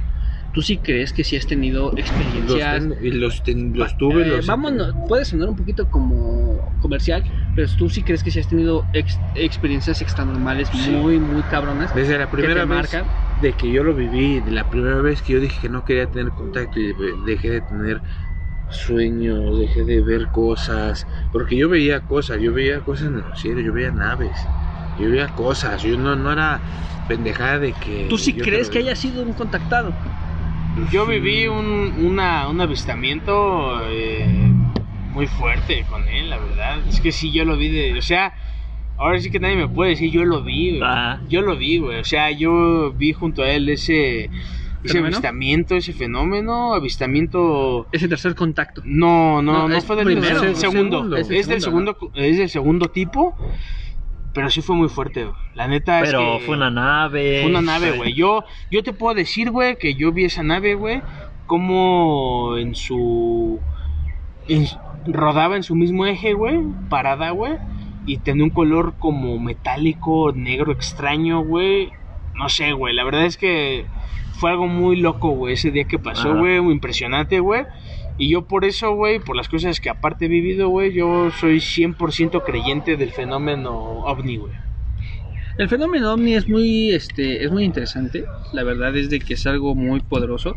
[0.52, 2.82] ¿Tú sí crees que sí has tenido Los, experiencias?
[2.82, 7.24] tengo- y los, ten- los tuve, Eh, los vámonos, puede sonar un poquito como comercial,
[7.54, 10.90] pero tú sí crees que sí has tenido ex- experiencias extranormales Sí.
[10.92, 13.10] muy, muy cabronas Desde la primera vez marcan.
[13.36, 16.10] de que yo lo viví, de la primera vez que yo dije que no quería
[16.10, 18.02] tener contacto y de- dejé de tener
[18.68, 23.60] sueños, dejé de ver cosas, porque yo veía cosas, yo veía cosas en el cielo,
[23.60, 24.50] yo veía naves,
[24.96, 26.62] yo veía cosas, yo no, no era
[27.06, 28.06] pendejada de que...
[28.08, 29.98] ¿Tú sí crees que haya sido un contactado?
[30.90, 34.26] Yo viví un, una, un avistamiento eh,
[35.12, 36.78] muy fuerte con él, la verdad.
[36.88, 37.98] Es que sí, yo lo vi de...
[37.98, 38.32] O sea,
[38.96, 40.82] ahora sí que nadie me puede decir, yo lo vi, güey.
[40.84, 41.20] Ah.
[41.28, 41.98] Yo lo vi, güey.
[42.00, 44.30] O sea, yo vi junto a él ese, ese
[44.84, 45.16] ¿Fenómeno?
[45.16, 47.86] avistamiento, ese fenómeno, avistamiento...
[47.92, 48.82] Ese tercer contacto.
[48.84, 50.96] No, no, No, no, es fue del primero, primero, es el segundo.
[50.98, 51.16] segundo.
[51.16, 53.36] Es, Es el del segundo, segundo, es del segundo tipo,
[54.32, 55.24] pero sí fue muy fuerte.
[55.24, 55.36] güey.
[55.54, 57.40] La neta Pero es que fue una nave.
[57.42, 58.14] fue una nave, güey.
[58.14, 61.02] Yo, yo te puedo decir, güey, que yo vi esa nave, güey,
[61.46, 63.58] como en su
[64.48, 64.66] en-
[65.06, 66.58] rodaba en su mismo eje, güey,
[66.88, 67.54] parada, güey,
[68.06, 71.90] y tenía un color como metálico, negro, extraño, güey.
[72.34, 72.94] No sé, güey.
[72.94, 73.86] La verdad es que
[74.34, 77.64] fue algo muy loco, güey, ese día que pasó, güey, muy impresionante, güey.
[78.20, 81.58] Y yo por eso, güey, por las cosas que aparte he vivido, güey, yo soy
[81.60, 83.72] 100% creyente del fenómeno
[84.04, 84.52] ovni, güey.
[85.58, 88.24] El fenómeno ovni es muy, este, es muy interesante.
[88.52, 90.56] La verdad es de que es algo muy poderoso.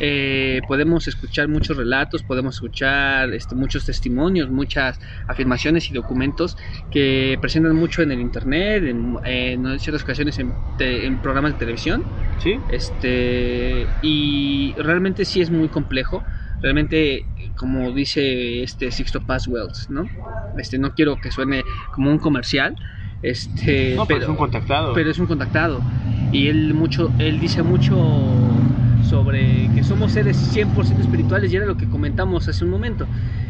[0.00, 6.56] Eh, podemos escuchar muchos relatos, podemos escuchar este, muchos testimonios, muchas afirmaciones y documentos
[6.90, 11.58] que presentan mucho en el internet, en, en ciertas ocasiones en, te- en programas de
[11.58, 12.04] televisión.
[12.38, 12.58] ¿Sí?
[12.68, 16.24] Este, y realmente sí es muy complejo.
[16.64, 20.08] Realmente, como dice este Sixto Paz Wells, ¿no?
[20.56, 21.62] Este, no quiero que suene
[21.92, 22.74] como un comercial.
[23.20, 24.94] Este, No, pero, es un contactado.
[24.94, 25.84] pero es un contactado
[26.32, 28.64] y él mucho él dice mucho
[29.02, 33.08] sobre que somos seres 100% espirituales y era lo que comentamos hace un momento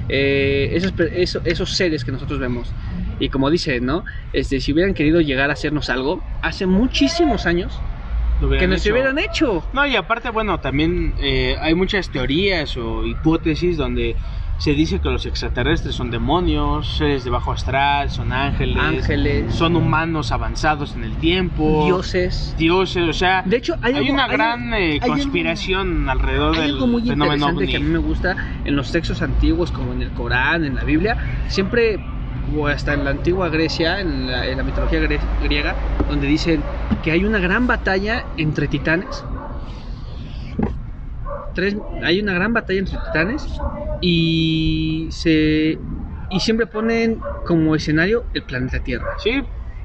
[0.09, 2.75] Eh, esos, pe- eso- esos seres que nosotros vemos
[3.21, 7.85] y como dice no este si hubieran querido llegar a hacernos algo hace muchísimos años
[8.41, 8.93] que nos hecho.
[8.93, 9.64] hubieran hecho.
[9.72, 14.16] No, y aparte, bueno, también eh, hay muchas teorías o hipótesis donde
[14.57, 19.74] se dice que los extraterrestres son demonios, seres de bajo astral, son ángeles, Ángeles, son
[19.74, 22.55] humanos avanzados en el tiempo, dioses.
[22.57, 26.09] dioses, o sea, De hecho, hay, hay, algo- una hay- gran eh, hay algo- conspiración
[26.09, 29.22] alrededor Hay del algo muy fenómeno interesante que a mí me gusta en los textos
[29.22, 31.16] antiguos, como en el Corán, en la Biblia,
[31.49, 31.99] siempre,
[32.57, 35.76] o hasta en la antigua Grecia, en la, en la mitología gre- griega,
[36.09, 36.62] donde dicen
[37.03, 39.24] que hay una gran batalla entre titanes.
[41.55, 43.47] Tres, hay una gran batalla entre titanes
[44.01, 45.78] y se
[46.30, 49.07] y siempre ponen como escenario el planeta Tierra.
[49.18, 49.40] Sí,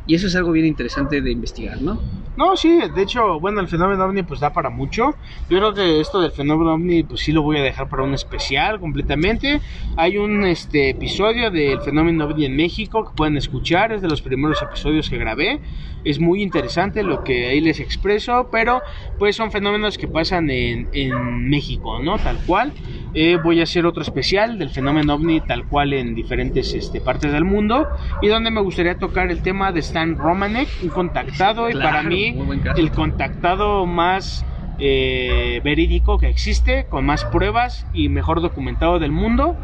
[0.07, 2.01] Y eso es algo bien interesante de investigar, ¿no?
[2.39, 5.13] No, sí, de hecho, bueno, el fenómeno ovni pues da para mucho.
[5.49, 8.13] Yo creo que esto del fenómeno ovni pues sí lo voy a dejar para un
[8.13, 9.59] especial completamente.
[9.97, 14.21] Hay un este episodio del fenómeno ovni en México que pueden escuchar, es de los
[14.21, 15.59] primeros episodios que grabé.
[16.05, 18.81] Es muy interesante lo que ahí les expreso, pero
[19.17, 22.19] pues son fenómenos que pasan en, en México, ¿no?
[22.19, 22.71] Tal cual.
[23.15, 27.31] Eh, voy a hacer otro especial del fenómeno ovni tal cual en diferentes este, partes
[27.31, 27.87] del mundo
[28.21, 32.28] y donde me gustaría tocar el tema de Stan Romanek, un contactado y para mí
[32.75, 34.45] el contactado más
[34.81, 39.57] eh, verídico que existe, con más pruebas y mejor documentado del mundo.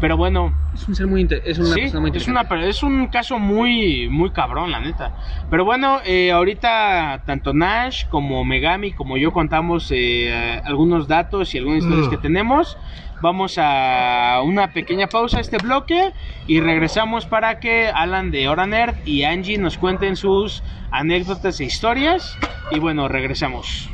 [0.00, 2.54] Pero bueno, Es un ser muy inter- es una sí, persona muy es, interesante.
[2.54, 5.12] una, es un caso muy, muy cabrón, la neta.
[5.50, 11.58] Pero bueno, eh, ahorita tanto Nash como Megami, como yo contamos eh, algunos datos y
[11.58, 12.76] algunas historias que tenemos.
[13.22, 16.12] Vamos a una pequeña pausa a este bloque
[16.48, 21.64] y regresamos para que Alan de Hora Nerd y Angie nos cuenten sus anécdotas e
[21.64, 22.36] historias.
[22.72, 23.88] Y bueno, regresamos.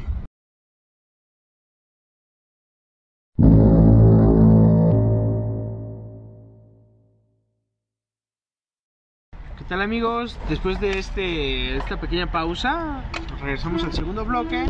[9.58, 10.40] ¿Qué tal amigos?
[10.48, 13.04] Después de este, esta pequeña pausa,
[13.42, 14.64] regresamos al segundo bloque,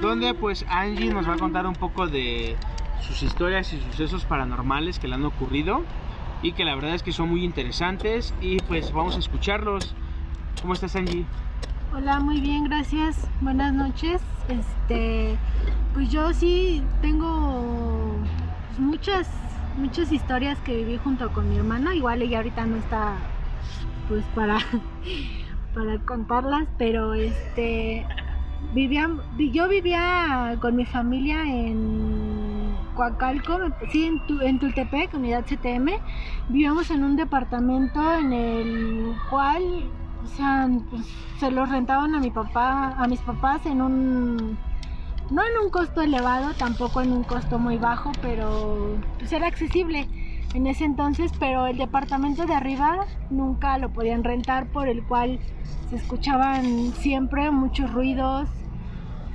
[0.00, 2.56] donde pues Angie nos va a contar un poco de
[3.02, 5.82] sus historias y sucesos paranormales que le han ocurrido
[6.42, 9.94] y que la verdad es que son muy interesantes y pues vamos a escucharlos.
[10.60, 11.24] ¿Cómo estás Angie?
[11.94, 13.28] Hola, muy bien, gracias.
[13.40, 14.22] Buenas noches.
[14.48, 15.36] Este,
[15.94, 18.14] pues yo sí tengo
[18.68, 19.30] pues, muchas
[19.76, 21.94] muchas historias que viví junto con mi hermana.
[21.94, 23.16] Igual ella ahorita no está
[24.08, 24.58] pues para
[25.74, 28.06] para contarlas, pero este
[28.74, 32.41] vivía yo vivía con mi familia en
[32.94, 33.58] Coacalco,
[33.90, 35.92] sí, en, Tu- en Tultepec, unidad CTM.
[36.48, 39.62] Vivíamos en un departamento en el cual
[40.24, 41.06] o sea, pues,
[41.40, 44.56] se los rentaban a mi papá, a mis papás en un
[45.30, 50.06] no en un costo elevado, tampoco en un costo muy bajo, pero pues era accesible
[50.52, 55.40] en ese entonces, pero el departamento de arriba nunca lo podían rentar por el cual
[55.88, 58.48] se escuchaban siempre muchos ruidos,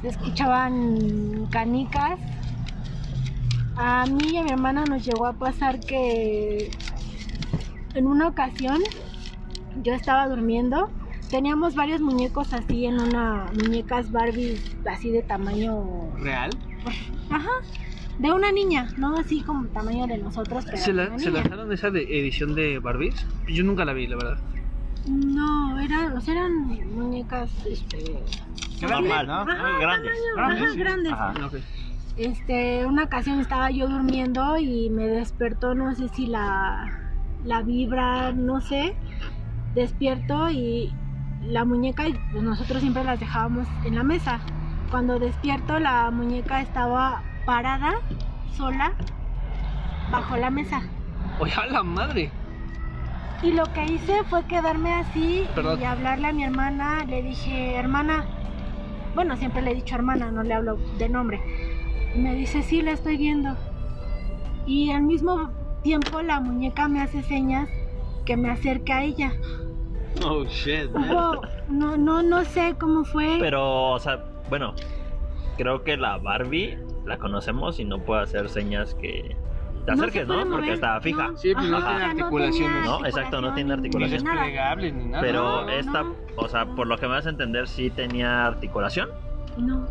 [0.01, 2.19] se escuchaban canicas.
[3.77, 6.71] A mí y a mi hermana nos llegó a pasar que
[7.93, 8.79] en una ocasión
[9.83, 10.89] yo estaba durmiendo.
[11.29, 14.57] Teníamos varios muñecos así en una muñecas Barbie
[14.89, 15.75] así de tamaño,
[16.19, 16.51] ¿Real?
[17.29, 17.49] ajá,
[18.17, 21.91] de una niña, no así como tamaño de nosotros, pero ¿Se, la- ¿Se lanzaron esa
[21.91, 23.25] de edición de Barbies?
[23.47, 24.37] Yo nunca la vi, la verdad.
[25.05, 26.53] No, eran, o sea, eran
[26.95, 28.23] muñecas, este,
[28.81, 29.33] Normal, ¿no?
[29.41, 30.11] Ajá, grandes.
[30.35, 31.13] tamaño, grandes, ajá, grandes.
[31.13, 31.33] Ajá.
[32.17, 36.87] Este, una ocasión estaba yo durmiendo y me despertó, no sé si la,
[37.43, 38.95] la vibra, no sé.
[39.75, 40.91] Despierto y
[41.43, 44.39] la muñeca, pues nosotros siempre las dejábamos en la mesa.
[44.89, 47.95] Cuando despierto, la muñeca estaba parada,
[48.55, 48.93] sola,
[50.11, 50.81] bajo la mesa.
[51.39, 52.31] Oye, a la madre.
[53.43, 55.79] Y lo que hice fue quedarme así Perdón.
[55.79, 57.03] y hablarle a mi hermana.
[57.05, 58.25] Le dije, hermana,
[59.13, 61.39] bueno, siempre le he dicho hermana, no le hablo de nombre.
[62.17, 63.55] Me dice, sí, la estoy viendo.
[64.65, 65.51] Y al mismo
[65.83, 67.69] tiempo la muñeca me hace señas
[68.25, 69.31] que me acerque a ella.
[70.25, 70.89] Oh shit.
[71.69, 73.37] No, no, no sé cómo fue.
[73.39, 74.73] Pero, o sea, bueno,
[75.57, 79.35] creo que la Barbie la conocemos y no puede hacer señas que
[79.85, 80.43] te acerques, ¿no?
[80.49, 81.29] Porque está fija.
[81.29, 81.37] no.
[81.37, 82.85] Sí, pues no tiene articulaciones.
[82.85, 84.23] No, exacto, no tiene Ni articulación.
[84.23, 84.35] nada.
[84.41, 85.23] desplegables ni nada.
[85.23, 88.45] Pero No, esta, no, o sea, por lo que me vas a entender, sí tenía
[88.47, 89.09] articulación.
[89.57, 89.85] No.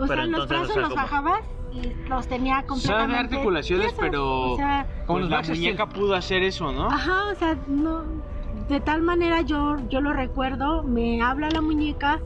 [0.00, 1.40] O Pero sea, los brazos los bajabas
[1.72, 3.16] y los tenía completamente.
[3.34, 4.00] articulaciones, tiesos.
[4.00, 6.88] pero- O sea, Como los la muñeca pudo hacer eso, ¿no?
[6.90, 8.04] Ajá, o sea, no,
[8.68, 12.20] de tal manera yo, yo lo recuerdo, me habla la muñeca,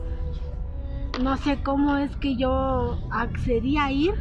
[1.21, 4.13] no sé cómo es que yo accedí a ir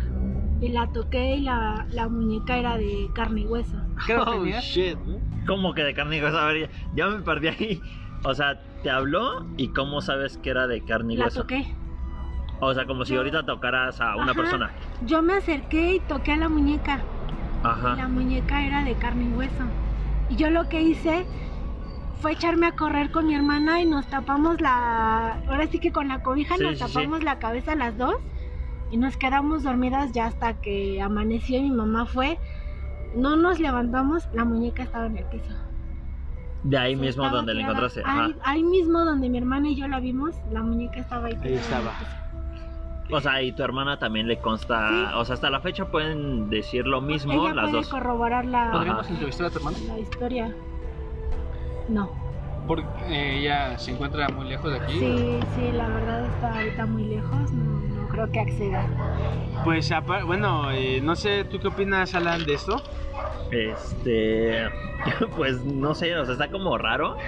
[0.61, 3.79] y la toqué y la, la muñeca era de carne y hueso.
[4.07, 4.99] ¿Qué Oh, shit.
[5.47, 6.39] ¿Cómo que de carne y hueso?
[6.39, 7.83] A ver, ya, ya me perdí ahí.
[8.25, 11.43] O sea, te habló y cómo sabes que era de carne y La hueso.
[11.43, 11.67] toqué.
[12.67, 14.35] O sea, como si ahorita tocaras a una Ajá.
[14.35, 14.71] persona.
[15.03, 17.01] Yo me acerqué y toqué a la muñeca.
[17.63, 17.97] y Ajá.
[17.97, 19.65] la muñeca era de carne y hueso.
[20.29, 21.27] Y yo lo que hice
[22.21, 25.41] fue echarme a correr con mi hermana y nos tapamos la...
[25.49, 26.93] Ahora sí que con la cobija Sí, nos sí, sí.
[26.95, 28.15] tapamos la cabeza las dos
[28.91, 32.39] y nos quedamos dormidas ya hasta que amaneció y mi mamá fue.
[33.17, 35.55] No nos levantamos, la muñeca estaba en el piso.
[36.65, 38.03] De ahí Sí, mismo donde la encontraste.
[38.05, 38.25] Ajá.
[38.25, 41.39] Ahí, ahí mismo donde mi hermana y yo la vimos, la muñeca estaba ahí.
[41.43, 41.93] el estaba.
[43.11, 44.89] O sea, y tu hermana también le consta.
[44.89, 45.05] Sí.
[45.17, 47.89] O sea, hasta la fecha pueden decir lo mismo Ella las puede dos.
[47.89, 49.77] corroborar la, ¿Podríamos entrevistar a tu hermana?
[49.89, 50.55] la historia.
[51.89, 52.11] No.
[52.67, 54.99] Porque ella se encuentra muy lejos de aquí.
[54.99, 58.87] Sí, sí, la verdad está ahorita muy lejos, no, no creo que acceda.
[59.65, 59.93] Pues,
[60.25, 62.83] bueno, eh, no sé, ¿tú qué opinas, Alan, de esto?
[63.51, 64.67] Este.
[65.37, 67.19] Pues no sé, o sea, está como raro.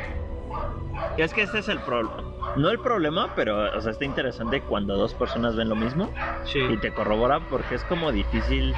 [1.19, 2.26] Es que ese es el problema.
[2.55, 6.11] No el problema, pero, o sea, está interesante cuando dos personas ven lo mismo
[6.45, 6.61] Sí.
[6.71, 8.75] y te corroboran porque es como difícil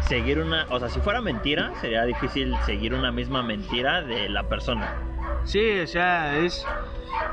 [0.00, 0.66] seguir una.
[0.70, 4.88] O sea, si fuera mentira, sería difícil seguir una misma mentira de la persona.
[5.44, 6.66] Sí, o sea, es,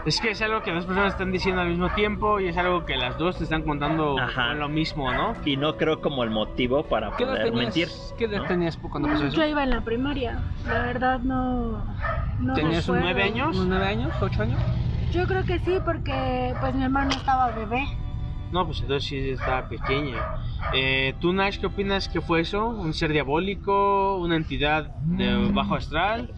[0.05, 2.85] es que es algo que las personas están diciendo al mismo tiempo y es algo
[2.85, 4.53] que las dos te están contando Ajá.
[4.53, 5.35] lo mismo, ¿no?
[5.45, 7.87] Y no creo como el motivo para ¿Qué edad poder tenías, mentir.
[8.17, 8.47] ¿qué edad ¿no?
[8.47, 9.37] tenías cuando pasó eso?
[9.37, 11.85] Yo iba en la primaria, la verdad no...
[12.39, 13.55] no ¿Tenías nueve años?
[13.55, 14.13] ¿Unos nueve años?
[14.21, 14.59] ¿Ocho años?
[15.13, 17.83] Yo creo que sí, porque pues mi hermano estaba bebé.
[18.51, 20.25] No, pues entonces sí estaba pequeña.
[20.71, 22.67] Eh, ¿Tú, Nash, qué opinas que fue eso?
[22.67, 24.17] ¿Un ser diabólico?
[24.17, 26.33] ¿Una entidad de bajo astral?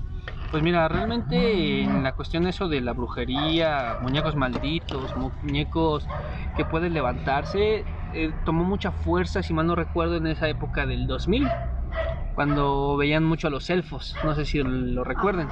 [0.52, 6.08] Pues mira, realmente en la cuestión eso de la brujería, muñecos malditos, mu- muñecos
[6.56, 11.06] que pueden levantarse, eh, tomó mucha fuerza, si mal no recuerdo, en esa época del
[11.06, 11.52] 2000,
[12.40, 15.50] cuando veían mucho a los elfos, no sé si lo recuerden.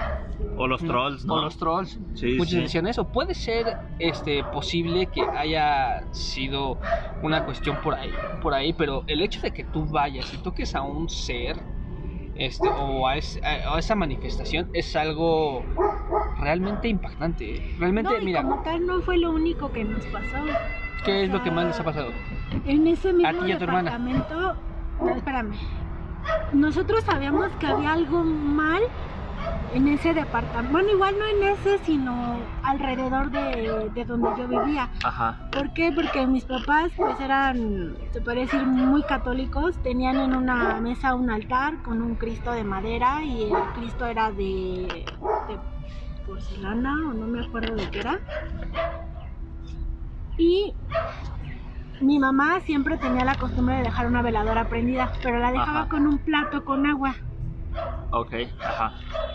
[0.55, 1.33] O los trolls, ¿no?
[1.33, 1.99] O los trolls.
[2.15, 2.61] Sí, Muchos sí.
[2.61, 3.11] decían eso.
[3.11, 6.79] Puede ser este posible que haya sido
[7.21, 10.75] una cuestión por ahí, por ahí, pero el hecho de que tú vayas y toques
[10.75, 11.57] a un ser
[12.35, 15.65] este o a, es- a- a esa manifestación es algo
[16.39, 17.75] realmente impactante.
[17.77, 20.41] Realmente, No, y mira, como tal no fue lo único que nos pasó.
[21.03, 22.13] ¿qué es lo que más les ha pasado?
[22.63, 23.97] En ese mismo ti y a tu hermana.
[23.99, 25.51] No, espérame.
[26.53, 28.81] Nosotros sabíamos que había algo mal
[29.73, 30.71] en ese departamento.
[30.71, 34.89] Bueno, igual no en ese, sino alrededor de, de donde yo vivía.
[35.03, 35.49] Ajá.
[35.51, 35.91] ¿Por qué?
[35.91, 39.75] Porque mis papás pues eran, se podría decir, muy católicos.
[39.83, 44.31] Tenían en una mesa un altar con un Cristo de madera y el Cristo era
[44.31, 45.05] de,
[45.47, 45.57] de
[46.25, 48.19] porcelana o no me acuerdo de qué era.
[50.37, 50.73] Y
[52.01, 55.89] mi mamá siempre tenía la costumbre de dejar una veladora prendida, pero la dejaba Ajá.
[55.89, 57.15] con un plato con agua.
[58.11, 58.93] Ok, ajá.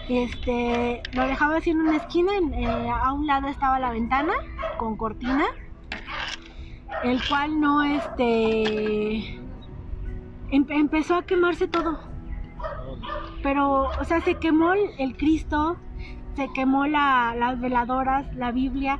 [0.08, 4.32] Este, lo dejaba así en una esquina, eh, a un lado estaba la ventana
[4.78, 5.44] con cortina,
[7.02, 9.16] el cual no, este,
[10.50, 12.00] em- empezó a quemarse todo.
[13.42, 15.76] Pero, o sea, se quemó el, el Cristo,
[16.36, 18.98] se quemó la- las veladoras, la Biblia,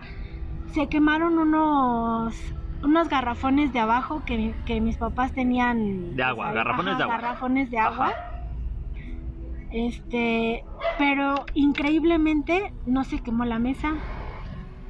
[0.73, 2.35] se quemaron unos
[2.83, 7.03] unos garrafones de abajo que, que mis papás tenían De agua, o sea, garrafones de
[7.05, 7.17] agua.
[7.17, 8.17] garrafones de agua Ajá.
[9.71, 10.65] este,
[10.99, 13.95] pero increíblemente no se quemó la mesa,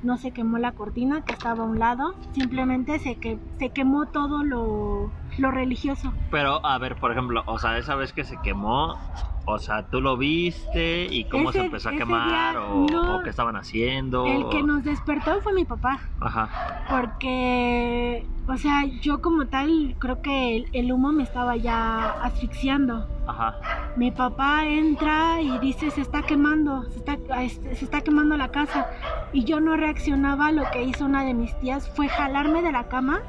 [0.03, 4.07] no se quemó la cortina que estaba a un lado, simplemente se, que, se quemó
[4.07, 6.12] todo lo, lo religioso.
[6.30, 8.97] Pero, a ver, por ejemplo, o sea, esa vez que se quemó,
[9.45, 13.16] o sea, ¿tú lo viste y cómo se empezó a quemar o, no.
[13.16, 14.26] o qué estaban haciendo?
[14.26, 16.84] El que nos despertó fue mi papá, Ajá.
[16.88, 23.09] porque, o sea, yo como tal creo que el, el humo me estaba ya asfixiando.
[23.26, 23.57] Ajá.
[23.97, 27.16] Mi papá entra y dice se está quemando, se está,
[27.49, 28.88] se está quemando la casa.
[29.32, 32.88] Y yo no reaccionaba, lo que hizo una de mis tías fue jalarme de la
[32.88, 33.22] cama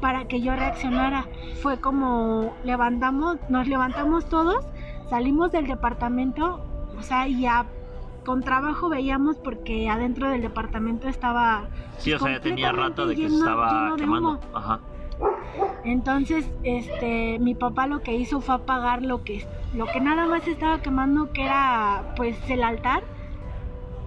[0.00, 1.26] para que yo reaccionara.
[1.62, 4.64] Fue como levantamos, nos levantamos todos,
[5.10, 6.60] salimos del departamento,
[6.98, 7.66] o sea, y ya
[8.24, 13.16] con trabajo veíamos porque adentro del departamento estaba Sí, o sea, ya tenía rato de
[13.16, 14.40] que se lleno- estaba lleno quemando.
[14.54, 14.80] Ajá.
[15.84, 19.44] Entonces, este, mi papá lo que hizo fue apagar lo que,
[19.74, 23.02] lo que nada más estaba quemando, que era pues el altar.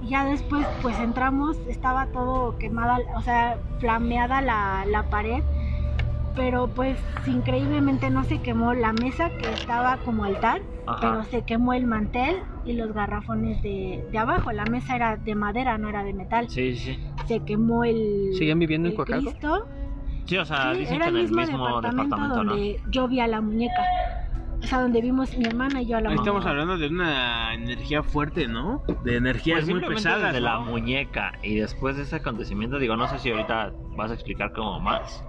[0.04, 5.44] Ya después, pues entramos, estaba todo quemada, o sea, flameada la, la pared.
[6.36, 10.98] Pero pues increíblemente no se quemó la mesa que estaba como altar, Ajá.
[11.02, 14.52] pero se quemó el mantel y los garrafones de, de abajo.
[14.52, 16.50] La mesa era de madera, no era de metal.
[16.50, 16.98] Sí, sí.
[17.28, 19.30] Se quemó el, ¿Siguen viviendo en el Coacalco?
[19.32, 19.68] Cristo.
[20.26, 22.52] Sí, o sea, Sí, dicen era que en el mismo, mismo departamento, departamento, ¿no?
[22.52, 23.84] donde yo vi a la muñeca.
[24.64, 26.38] O sea, donde vimos mi hermana y yo a la Ahí muñeca.
[26.38, 28.84] estamos hablando de una energía fuerte, ¿no?
[29.04, 30.32] De energías Pues muy pesadas.
[30.34, 34.14] de la muñeca y después de ese acontecimiento, digo, no sé si ahorita vas a
[34.14, 35.26] explicar como más.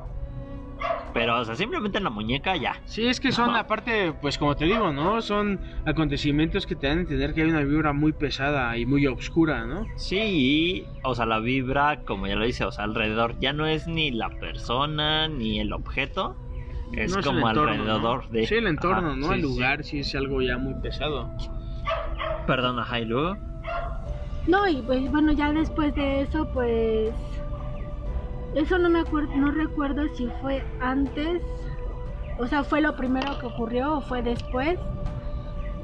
[1.14, 2.80] Pero, o sea, simplemente en la muñeca ya.
[2.86, 5.20] Sí, es que son, aparte, pues como te digo, ¿no?
[5.20, 9.06] Son acontecimientos que te dan a entender que hay una vibra muy pesada y muy
[9.06, 9.84] oscura, ¿no?
[9.96, 13.66] Sí, y, o sea, la vibra, como ya lo dice, o sea, alrededor ya no
[13.66, 16.34] es ni la persona ni el objeto,
[16.92, 18.32] es No como entorno, alrededor ¿no?
[18.32, 18.46] de.
[18.46, 19.26] Sí, el entorno, Ajá, ¿no?
[19.28, 19.42] sí, el sí.
[19.42, 21.30] lugar sí es algo ya muy pesado.
[22.46, 23.36] Perdón, ajá, y luego.
[24.46, 27.14] No, y pues bueno, ya después de eso, pues.
[28.54, 31.42] Eso no me acuerdo, no recuerdo si fue antes,
[32.38, 34.78] o sea, fue lo primero que ocurrió o fue después.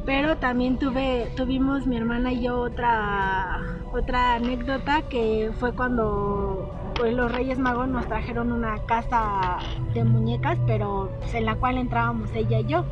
[0.05, 3.61] Pero también tuve, tuvimos mi hermana y yo otra,
[3.93, 9.59] otra anécdota que fue cuando pues, los Reyes Magos nos trajeron una casa
[9.93, 12.85] de muñecas, pero pues, en la cual entrábamos ella y yo.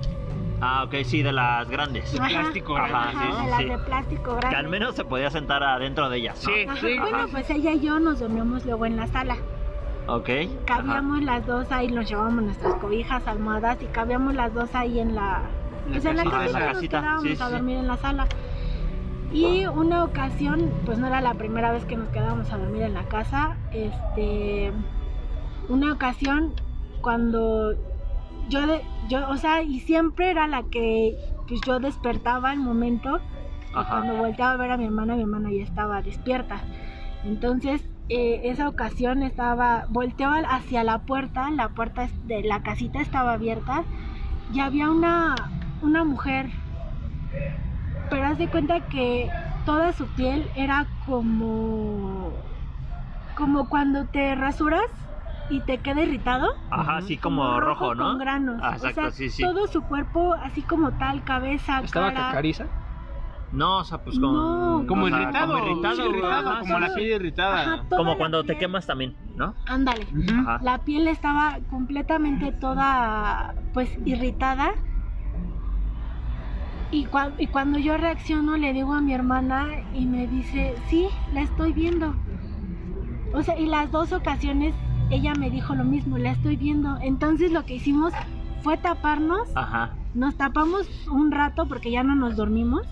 [0.61, 2.13] Ah, ok, sí, de las grandes.
[2.13, 3.09] De plástico, Ajá, ¿verdad?
[3.09, 3.65] Ajá, sí, de las sí.
[3.67, 4.57] de plástico Que grande.
[4.57, 6.43] al menos se podía sentar adentro de ellas.
[6.45, 6.51] ¿no?
[6.51, 6.99] Sí, Ajá, sí.
[6.99, 9.37] bueno, pues ella y yo nos dormimos luego en la sala.
[10.09, 10.29] Ok.
[10.29, 10.51] ajá.
[10.67, 15.15] Cabíamos las dos ahí, nos llevábamos nuestras cobijas, almohadas y cabíamos las dos ahí en
[15.15, 15.43] la,
[15.91, 16.39] pues en la casita.
[16.39, 17.53] Ah, en la nos quedábamos sí, a sí.
[17.53, 18.27] dormir en la sala.
[19.33, 22.95] Y una ocasión, pues no era la primera vez que nos quedábamos a dormir en
[22.95, 24.73] la casa, este,
[25.69, 26.53] una ocasión
[27.01, 27.75] cuando
[28.49, 31.17] yo, de- yo, o sea, y siempre era la que,
[31.49, 33.19] pues yo despertaba al momento
[33.73, 33.91] y Ajá.
[33.91, 36.63] cuando volteaba a ver a mi hermana, mi hermana ya estaba despierta.
[37.25, 43.35] Entonces, eh, esa ocasión estaba, volteó hacia la puerta, la puerta de la casita estaba
[43.35, 43.87] abierta
[44.49, 46.53] y había una, una mujer.
[48.09, 52.45] Pero haz de cuenta que toda su piel era como,
[53.35, 54.83] como cuando te rasuras
[55.49, 56.49] y te queda irritado.
[56.71, 58.11] Ajá, así como rojo, ¿no?
[58.11, 58.63] Con granos.
[58.63, 59.45] Ah, o exacto, sea, sí, sí.
[59.45, 62.27] todo su cuerpo así como tal, cabeza, ¿Estaba cara.
[62.27, 62.71] cacariza?
[63.57, 64.33] No, o sea, pues con.
[64.33, 67.61] No, Como o sea, irritado, Como irritado, sí, irritado, ajá, como la piel irritada.
[67.63, 69.55] Ajá, Como cuando te quemas también, ¿no?
[69.67, 70.07] Ándale.
[70.63, 74.71] La piel estaba completamente toda pues irritada.
[76.91, 81.09] Y, cua- y cuando yo reacciono le digo a mi hermana y me dice, sí,
[81.33, 82.15] la estoy viendo.
[83.35, 84.75] O sea, y las dos ocasiones
[85.11, 86.97] ella me dijo lo mismo, la estoy viendo.
[87.03, 88.13] Entonces lo que hicimos
[88.63, 89.95] fue taparnos, Ajá.
[90.15, 92.83] nos tapamos un rato porque ya no nos dormimos.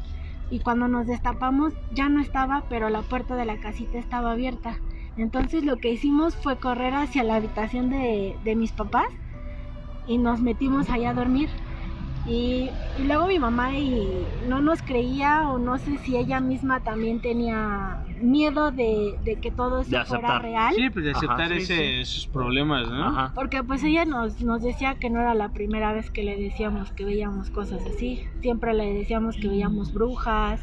[0.50, 4.78] Y cuando nos destapamos ya no estaba, pero la puerta de la casita estaba abierta.
[5.16, 9.06] Entonces lo que hicimos fue correr hacia la habitación de, de mis papás
[10.06, 11.48] y nos metimos allá a dormir.
[12.26, 14.08] Y, y luego mi mamá y
[14.48, 19.50] no nos creía o no sé si ella misma también tenía miedo de, de que
[19.50, 20.74] todo eso De fuera real.
[20.74, 22.00] Sí, pues de Ajá, aceptar sí, ese- sí.
[22.00, 23.04] esos problemas, ¿no?
[23.08, 23.32] Ajá.
[23.34, 26.92] Porque pues ella nos, nos decía que no era la primera vez que le decíamos
[26.92, 28.22] que veíamos cosas así.
[28.40, 30.62] Siempre le decíamos que veíamos brujas,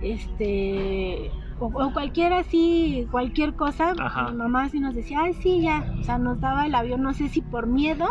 [0.00, 3.94] este, o, o cualquier así, cualquier cosa.
[3.98, 4.30] Ajá.
[4.30, 5.84] Mi mamá sí nos decía, ay sí, ya.
[6.00, 8.06] O sea, nos daba el avión, no sé si por miedo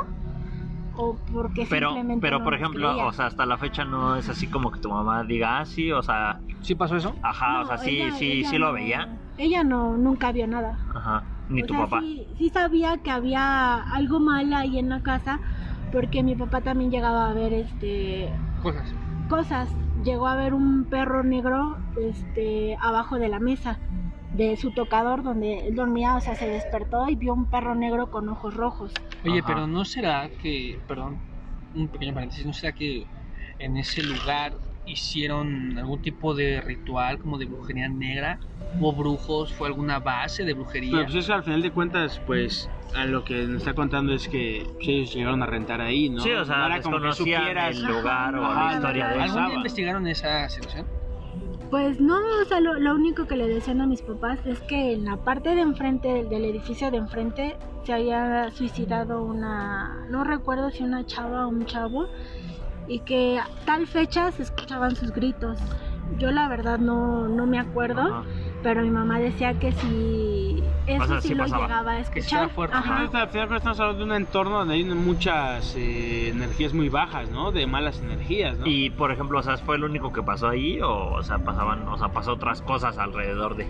[0.94, 3.06] o porque Pero, simplemente pero no por ejemplo, creía.
[3.06, 5.92] o sea, hasta la fecha no es así como que tu mamá diga, ah, sí,
[5.92, 7.16] o sea, ¿Sí pasó eso?
[7.24, 9.18] ajá, o sea, sí, ella- sí, ella sí lo no- veía.
[9.38, 10.78] Ella no, nunca vio nada.
[10.94, 11.24] Ajá.
[11.50, 12.02] Ni O tu sea, papá.
[12.02, 15.40] Sí, sí sabía que había algo mal ahí en la casa,
[15.92, 18.32] porque mi papá también llegaba a ver este
[18.62, 18.94] Cosas.
[19.30, 19.70] cosas.
[20.04, 23.80] Llegó a ver un perro negro este abajo de la mesa
[24.34, 28.10] de su tocador donde él dormía, o sea, se despertó y vio un perro negro
[28.10, 28.94] con ojos rojos.
[29.26, 29.48] Oye, Ajá.
[29.48, 31.20] pero ¿no será que, perdón,
[31.76, 33.06] un pequeño paréntesis, ¿no será que
[33.60, 34.54] en ese lugar
[34.86, 38.40] hicieron algún tipo de ritual como de brujería negra?
[38.80, 39.54] ¿Hubo brujos?
[39.54, 40.92] ¿Fue alguna base de brujería?
[40.92, 44.28] Pero pues eso al final de cuentas, pues a lo que nos está contando es
[44.28, 46.22] que pues, ellos llegaron a rentar ahí, ¿no?
[46.22, 47.76] Sí, o sea, No era como que supieras.
[47.78, 49.24] el lugar o Ajá, la historia de no, eso.
[49.24, 49.56] ¿Algún día Sábado.
[49.58, 50.88] investigaron esa situación?
[51.72, 55.06] Pues no, o sea, lo, único que le decían a mis papás es que en
[55.06, 57.56] la parte de enfrente del, edificio de enfrente
[57.86, 62.08] se había suicidado una, no recuerdo si una chava o un chavo,
[62.90, 65.60] y que a tal fecha se escuchaban sus gritos.
[66.20, 68.26] Yo la verdad no, no me acuerdo.
[68.64, 72.24] Pero mi mamá decía que si eso sí, sí lo llegaba a Que escuchar.
[72.24, 72.76] estaba fuerte.
[72.78, 73.10] Ajá.
[73.14, 77.52] Al final estamos hablando de un entorno donde hay muchas eh, energías muy bajas, ¿no?
[77.52, 78.66] De malas energías, ¿no?
[78.68, 81.88] Y por ejemplo, o sea, ¿fue lo único que pasó ahí o, o sea, pasaban,
[81.88, 83.68] o sea, pasó otras cosas alrededor de?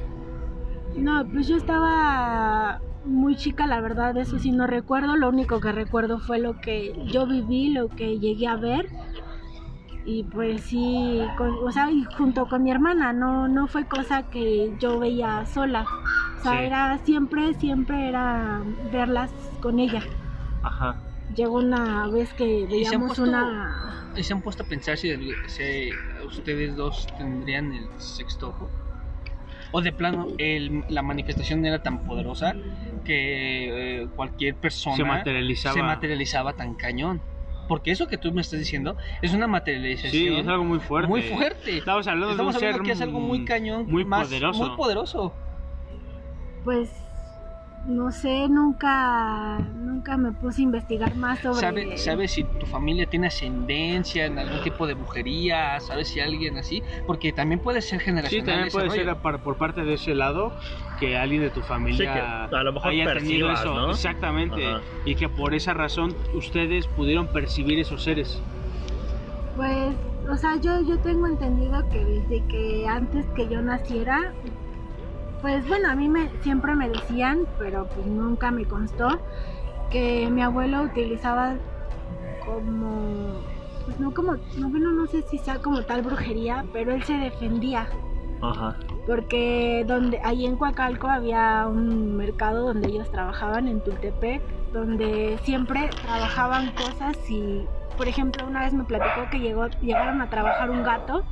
[0.96, 5.16] No, pues yo estaba muy chica, la verdad, eso sí no recuerdo.
[5.16, 8.88] Lo único que recuerdo fue lo que yo viví, lo que llegué a ver.
[10.06, 14.24] Y pues sí, con- o sea, y junto con mi hermana, no, no fue cosa
[14.24, 15.86] que yo veía sola.
[16.40, 16.66] O sea, Sí.
[16.66, 19.32] era siempre, siempre era verlas
[19.62, 20.02] con ella.
[20.64, 20.96] Ajá.
[21.36, 24.12] Llegó una vez que se han veíamos puesto- una...
[24.18, 25.16] ¿Y ¿Se han puesto a pensar si,
[25.48, 25.90] si
[26.26, 28.70] ustedes dos tendrían el sexto ojo?
[29.74, 32.54] o de plano el- la manifestación era tan poderosa
[33.06, 35.74] que eh, cualquier persona Se materializaba.
[35.74, 37.22] se materializaba tan cañón.
[37.72, 41.08] Porque eso que tú me estás diciendo es una materialización Sí, es algo muy fuerte.
[41.08, 41.78] muy fuerte.
[41.78, 44.60] Estamos hablando Estamos de un hablando ser que es algo muy cañón, muy más- poderoso.
[44.68, 45.34] muy poderoso.
[46.66, 46.90] Pues
[47.86, 53.08] no sé, nunca nunca me puse a investigar más sobre ¿Sabe- ¿Sabes si tu familia
[53.08, 55.80] tiene ascendencia en algún tipo de brujería?
[55.80, 56.84] ¿Sabes si alguien así?
[57.06, 58.46] Porque también puede ser Sí, generacional.
[58.46, 60.54] también ese puede ser par- por parte de ese lado
[61.00, 62.20] que alguien de tu familia Sí,
[62.50, 63.92] que a lo mejor haya tenido eso, ¿no?
[63.92, 64.84] exactamente, Ajá.
[65.04, 68.42] y que por esa razón ustedes pudieron percibir esos seres.
[69.56, 69.98] Pues,
[70.32, 74.18] o sea, yo, yo tengo entendido que desde que antes que yo naciera,
[75.42, 79.20] pues bueno, a mí me, siempre me decían, pero pues nunca me constó,
[79.90, 81.56] que mi abuelo utilizaba
[82.46, 83.42] como,
[83.86, 87.14] pues no como, no, bueno, no sé si sea como tal brujería, pero él se
[87.14, 87.88] defendía.
[88.42, 88.76] Ajá.
[89.06, 95.90] Porque donde ahí en Coacalco había un mercado donde ellos trabajaban en Tultepec, donde siempre
[96.04, 97.66] trabajaban cosas y,
[97.98, 101.24] por ejemplo, una vez me platicó que llegó, llegaron a trabajar un gato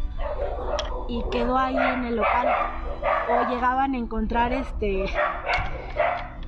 [1.07, 2.47] y quedó ahí en el local.
[3.30, 5.05] O llegaban a encontrar este,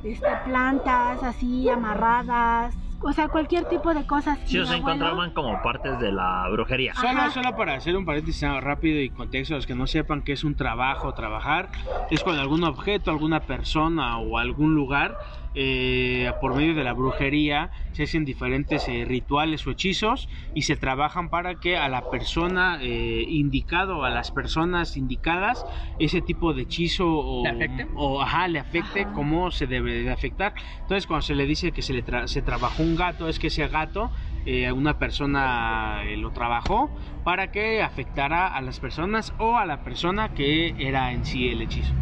[0.04, 4.40] este plantas así amarradas, o sea, cualquier tipo de cosas.
[4.46, 6.94] Sí, o abuelo- encontraban como partes de la brujería.
[6.96, 10.44] Solo, solo para hacer un paréntesis rápido y contexto, los que no sepan que es
[10.44, 11.70] un trabajo, trabajar,
[12.10, 15.18] es cuando algún objeto, alguna persona o algún lugar,
[15.54, 20.78] eh, por medio de la brujería, se hacen diferentes eh, rituales o hechizos y se
[20.78, 25.66] trabajan para que a la persona eh, indicado a las personas indicadas
[25.98, 27.88] ese tipo de hechizo o, ¿Le afecte?
[27.94, 29.12] o ajá, le afecte Ajá.
[29.12, 30.54] como se debe de afectar.
[30.82, 33.48] Entonces, cuando se le dice que se le tra- se trabajó un gato, es que
[33.48, 34.12] ese gato
[34.46, 36.94] eh, una persona eh, lo trabajó
[37.24, 41.62] para que afectara a las personas o a la persona que era en sí el
[41.62, 41.96] hechizo.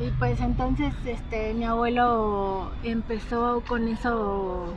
[0.00, 4.74] Y pues entonces este mi abuelo empezó con eso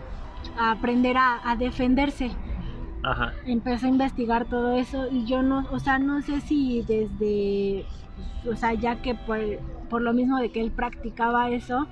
[0.58, 2.32] a aprender a, a defenderse.
[3.04, 3.34] Ajá.
[3.46, 7.86] Empezó a investigar todo eso y yo no, o sea, no sé si desde,
[8.50, 9.40] o sea, ya que por,
[9.90, 11.88] por lo mismo de que él practicaba eso,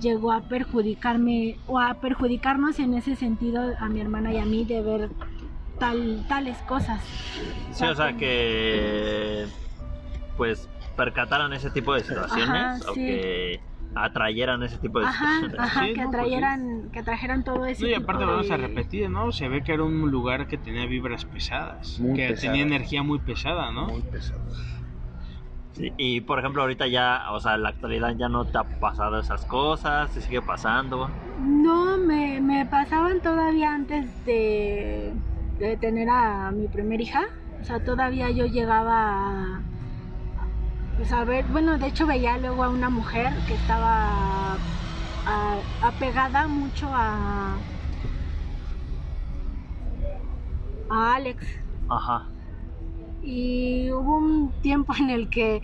[0.00, 4.64] llegó a perjudicarme o a perjudicarnos en ese sentido a mi hermana y a mí
[4.64, 5.10] de ver
[5.78, 7.02] tal, tales cosas.
[7.72, 9.46] Sí, o sea que
[10.36, 10.68] pues
[11.04, 13.06] percataran ese tipo de situaciones Ajá, o sí.
[13.06, 13.60] que
[13.94, 15.60] atrayeran ese tipo de Ajá, situaciones.
[15.60, 16.24] ajá, Sí, que no, pues sí.
[16.26, 17.82] atrayeran, que atrajeran todo eso.
[17.82, 19.32] No, y aparte vamos a repetir, ¿no?
[19.32, 23.18] Se ve que era un lugar que tenía vibras pesadas, Muy que tenía energía muy
[23.18, 23.86] pesada, ¿no?
[23.86, 24.42] Muy pesado.
[25.72, 28.64] Sí, Y por ejemplo ahorita ya, o sea, en la actualidad ya no te ha
[28.64, 31.08] pasado esas cosas, te sigue pasando.
[31.38, 35.14] No, me, me pasaban todavía antes de,
[35.58, 37.22] de tener a mi primer hija.
[37.60, 39.62] O sea, todavía yo llegaba a,
[41.00, 44.54] pues a ver, bueno, de hecho veía luego a una mujer que estaba
[45.24, 47.56] a- apegada mucho a,
[50.90, 51.42] a Alex.
[51.88, 52.28] Ajá.
[53.22, 55.62] Y hubo un tiempo en el que,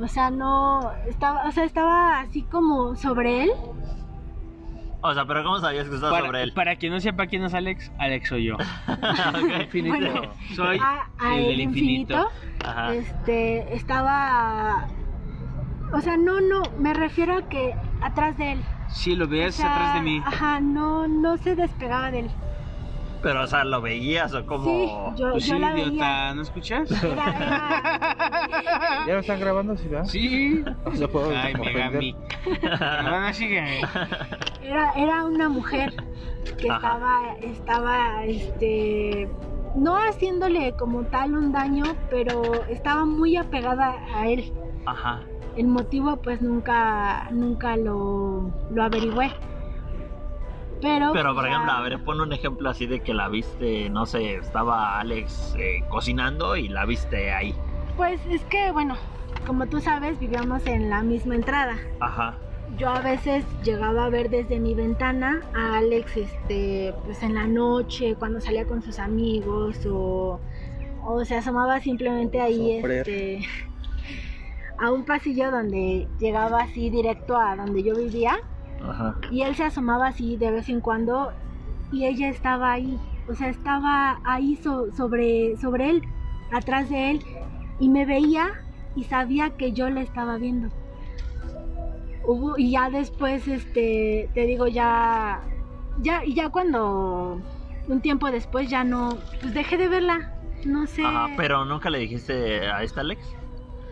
[0.00, 3.50] o sea, no, estaba, o sea, estaba así como sobre él.
[5.04, 6.52] O sea, pero ¿cómo sabías que estaba Para, sobre él?
[6.52, 8.56] para quien no sepa quién es Alex, Alex soy yo.
[9.72, 12.14] Bueno, Soy a, a el el del infinito.
[12.14, 12.28] infinito,
[12.64, 12.94] Ajá.
[12.94, 14.86] este, estaba,
[15.92, 18.64] o sea, no, no, me refiero a que atrás de él.
[18.88, 20.22] Sí, lo O sea, atrás de mí.
[20.24, 22.30] Ajá, no, no se despegaba de él.
[23.22, 24.64] Pero, o sea, ¿lo veías o como
[25.14, 25.86] Sí, yo, Pues sí, yo la veía.
[25.86, 26.90] idiota, ¿no escuchas?
[27.04, 30.04] Era, era- ¿Ya lo están grabando, sí, verdad?
[30.06, 30.64] Sí.
[30.94, 31.54] ¿Se puedo Ay?
[31.54, 32.16] Megami.
[33.32, 33.80] Sigue.
[34.62, 35.92] era, era una mujer
[36.58, 36.76] que Ajá.
[36.76, 39.28] estaba, estaba, este,
[39.74, 44.52] no haciéndole como tal un daño, pero estaba muy apegada a él.
[44.86, 45.20] Ajá.
[45.56, 49.32] El motivo pues nunca, nunca lo, lo averigüé.
[50.80, 53.88] Pero, Pero, por ya- ejemplo, a ver, pon un ejemplo así de que la viste,
[53.88, 57.54] no sé, estaba Alex eh, cocinando y la viste ahí.
[57.96, 58.96] Pues es que, bueno,
[59.46, 61.76] como tú sabes, vivíamos en la misma entrada.
[62.00, 62.36] Ajá.
[62.78, 67.46] Yo a veces llegaba a ver desde mi ventana a Alex, este, pues en la
[67.46, 70.40] noche, cuando salía con sus amigos o,
[71.04, 73.40] o se asomaba simplemente ahí, este,
[74.78, 78.36] a un pasillo donde llegaba así directo a donde yo vivía
[78.82, 79.16] Ajá.
[79.30, 81.32] y él se asomaba así de vez en cuando
[81.92, 82.98] y ella estaba ahí,
[83.28, 86.02] o sea, estaba ahí so- sobre, sobre él,
[86.50, 87.20] atrás de él
[87.78, 88.48] y me veía
[88.96, 90.68] y sabía que yo le estaba viendo.
[92.24, 95.42] Hubo, y ya después, este, te digo, ya,
[95.98, 97.40] ya, y ya cuando,
[97.88, 100.30] un tiempo después ya no, pues dejé de verla,
[100.64, 101.04] no sé.
[101.04, 103.22] Ajá, pero nunca le dijiste a este Alex.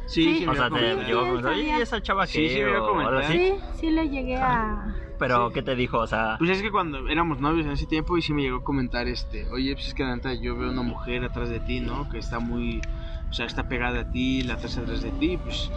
[0.06, 0.38] Sí, Sí.
[0.40, 3.22] sí, O sea, te Sí, llegó a comentar, esa chava Sí, que sí, o.
[3.22, 4.96] Sí, sí le llegué a...
[5.18, 5.54] Pero, Sí.
[5.54, 5.98] ¿qué te dijo?
[5.98, 8.56] O sea, Pues es que cuando éramos novios en ese tiempo y sí me llegó
[8.58, 11.60] a comentar este, oye, pues es que la neta yo veo una mujer atrás de
[11.60, 12.08] ti, ¿no?
[12.08, 12.80] Que está muy,
[13.28, 15.70] o sea, está pegada a ti, la atrás atrás de ti, pues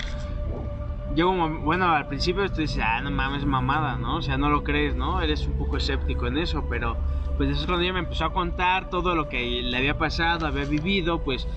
[1.16, 4.18] mom- bueno, al principio tú dices, ah, no mames, mamada, ¿no?
[4.18, 5.22] O sea, no lo crees, ¿no?
[5.22, 6.98] Eres un poco escéptico en eso, pero
[7.38, 10.46] pues eso es cuando ella me empezó a contar todo lo que le había pasado,
[10.46, 11.48] había vivido, pues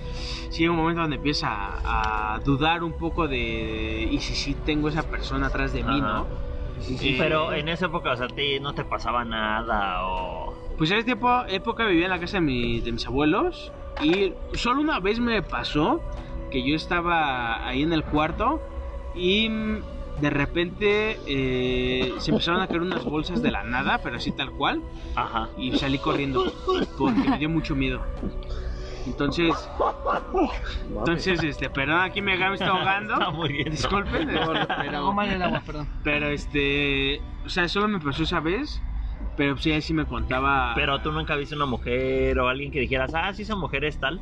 [0.49, 4.55] sí llega un momento donde empieza a, a dudar un poco de, y si sí
[4.65, 6.07] tengo esa persona atrás de mí, Ajá.
[6.13, 6.47] ¿no?
[7.01, 10.75] Eh, pero en esa época, o sea, a ti no te pasaba nada o...
[10.77, 14.33] Pues en esa tiempo, época vivía en la casa de, mi- de mis abuelos y
[14.53, 16.03] solo una vez me pasó
[16.51, 18.61] que yo estaba ahí en el cuarto
[19.17, 19.81] y mm,
[20.21, 24.51] de repente eh, se empezaron a caer unas bolsas de la nada, pero así tal
[24.51, 24.81] cual,
[25.15, 25.49] Ajá.
[25.57, 26.51] y salí corriendo
[26.97, 28.01] porque me dio mucho miedo.
[29.05, 29.55] Entonces,
[30.89, 33.13] entonces, este, perdón, aquí me me está ahogando.
[33.13, 33.71] Está muy bien.
[33.71, 34.27] Disculpen,
[34.81, 35.87] pero, mal el agua, perdón.
[36.03, 38.81] pero este, o sea, solo me pasó esa vez,
[39.37, 40.73] pero sí, ahí sí me contaba.
[40.75, 43.97] Pero tú nunca viste una mujer o alguien que dijeras, ah, sí, esa mujer es
[43.97, 44.19] tal.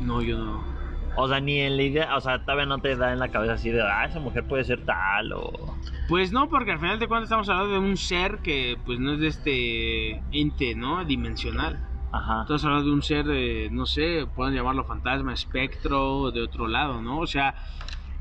[0.00, 0.73] No, yo no.
[1.16, 3.54] O sea, ni en la idea, o sea, todavía no te da en la cabeza
[3.54, 5.76] así de, ah, esa mujer puede ser tal o...
[6.08, 9.12] Pues no, porque al final de cuentas estamos hablando de un ser que pues no
[9.12, 11.04] es de este ente, ¿no?
[11.04, 11.78] Dimensional.
[12.12, 12.42] Ajá.
[12.42, 17.00] Estamos hablando de un ser, de, no sé, pueden llamarlo fantasma, espectro, de otro lado,
[17.00, 17.18] ¿no?
[17.18, 17.54] O sea,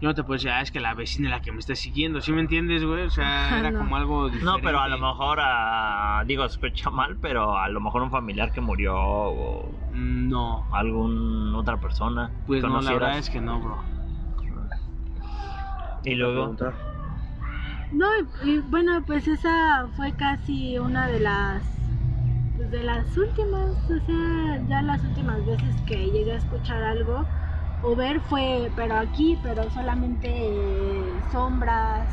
[0.04, 1.76] yo no te puedo decir, ah, es que la vecina es la que me está
[1.76, 3.04] siguiendo, ¿sí me entiendes, güey?
[3.04, 3.80] O sea, era No.
[3.80, 4.58] como algo diferente.
[4.58, 8.12] No, pero a lo mejor, ah, digo, se escucha mal, pero a lo mejor un
[8.12, 12.34] familiar que murió o Mm, No, algún otra persona.
[12.46, 13.82] pues no, la verdad es que no, bro.
[16.04, 16.54] Y luego,
[17.94, 18.06] No,
[18.44, 21.64] y, y bueno, pues esa fue casi una de las
[22.58, 27.26] pues de las últimas, o sea, ya las últimas veces que llegué a escuchar algo
[27.84, 32.08] o ver fue, pero aquí, pero solamente eh, sombras,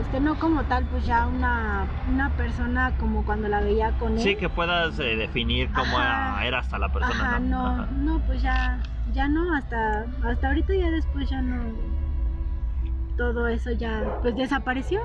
[0.00, 4.18] este no como tal, pues ya una, una persona como cuando la veía con él.
[4.18, 6.46] sí que puedas eh, definir cómo Ajá.
[6.46, 7.88] era, hasta la persona, Ajá, no, Ajá.
[7.90, 8.80] no, pues ya,
[9.12, 11.74] ya no, hasta, hasta ahorita ya después ya no,
[13.16, 15.00] todo eso ya, pues desapareció,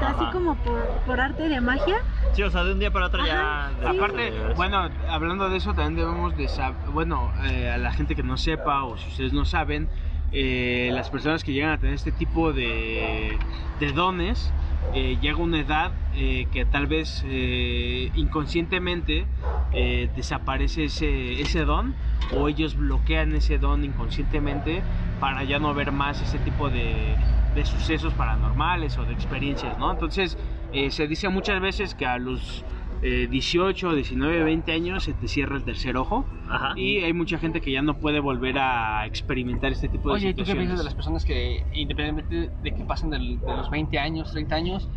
[0.00, 0.30] así Ajá.
[0.32, 1.96] como por, por arte de magia.
[2.32, 3.90] Sí, o sea, de un día para otro Ajá, ya...
[3.92, 3.96] sí.
[3.96, 8.22] Aparte, bueno, hablando de eso, también debemos de saber, bueno, eh, a la gente que
[8.22, 9.88] no sepa o si ustedes no saben,
[10.32, 13.38] eh, las personas que llegan a tener este tipo de,
[13.80, 14.52] de dones,
[14.92, 19.26] eh, llega una edad eh, que tal vez eh, inconscientemente
[19.72, 21.94] eh, desaparece ese, ese don
[22.34, 24.82] o ellos bloquean ese don inconscientemente
[25.20, 27.16] para ya no ver más ese tipo de,
[27.56, 29.90] de sucesos paranormales o de experiencias, ¿no?
[29.90, 30.38] Entonces,
[30.72, 32.64] eh, se dice muchas veces que a los
[33.02, 36.72] eh, 18, 19, 20 años se te cierra el tercer ojo Ajá.
[36.76, 40.28] y hay mucha gente que ya no puede volver a experimentar este tipo de Oye,
[40.28, 40.60] ¿y ¿tú qué situaciones.
[40.62, 44.54] piensas de las personas que, independientemente de que pasen del- de los 20 años, 30
[44.56, 44.88] años,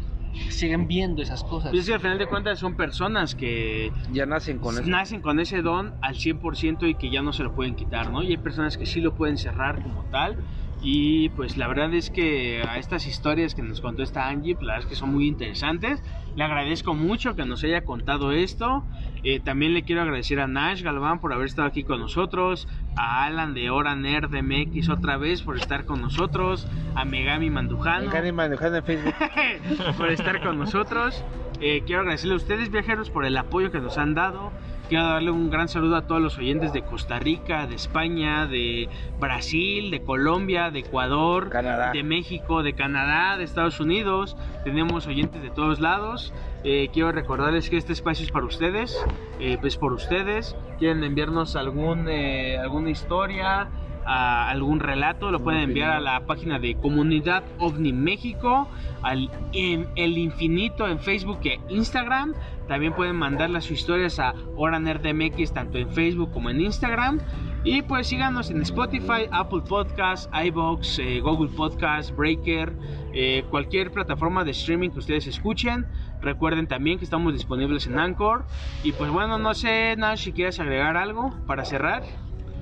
[0.50, 1.72] siguen viendo esas cosas?
[1.72, 4.84] Pues es que al final de cuentas son personas que Ya nacen con eso.
[4.90, 8.24] nacen con ese don al 100% y que ya no se lo pueden quitar, ¿no?
[8.24, 10.38] Y hay personas que sí lo pueden cerrar como tal.
[10.82, 14.66] Y pues la verdad es que a estas historias que nos contó esta Angie, pues,
[14.66, 16.02] la verdad es que son muy interesantes.
[16.36, 18.86] Le agradezco mucho que nos haya contado esto.
[19.24, 23.26] Eh, también le quiero agradecer a Nash Galván por haber estado aquí con nosotros, a
[23.26, 26.66] Alan de Hora Nerd MX otra vez por estar con nosotros,
[26.96, 29.16] a Megami Mandujano Dejad manejando en Facebook.
[29.98, 31.26] por estar con nosotros.
[31.62, 34.52] Eh, quiero agradecerle a ustedes, viajeros, por el apoyo que nos han dado.
[34.90, 38.90] Quiero darle un gran saludo a todos los oyentes de Costa Rica, de España, de
[39.20, 41.92] Brasil, de Colombia, de Ecuador, Canadá.
[41.92, 44.36] de México, de Canadá, de Estados Unidos.
[44.64, 46.34] Tenemos oyentes de todos lados.
[46.64, 49.06] Eh, quiero recordarles que este espacio es para ustedes,
[49.40, 50.56] eh, pues por ustedes.
[50.80, 53.70] Quieren enviarnos algún, eh, alguna historia,
[54.06, 58.68] a algún relato, lo pueden enviar a la página de Comunidad OVNI México,
[59.02, 62.34] al en El Infinito en Facebook e Instagram.
[62.68, 67.20] También pueden mandarle sus historias a Hora Nerd MX tanto en Facebook como en Instagram.
[67.64, 72.74] Y pues síganos en Spotify, Apple Podcasts, iBox, eh, Google Podcasts, Breaker,
[73.14, 75.86] eh, cualquier plataforma de streaming que ustedes escuchen.
[76.22, 78.46] Recuerden también que estamos disponibles en Anchor.
[78.84, 82.04] Y pues bueno, no sé, Nash, si quieres agregar algo para cerrar.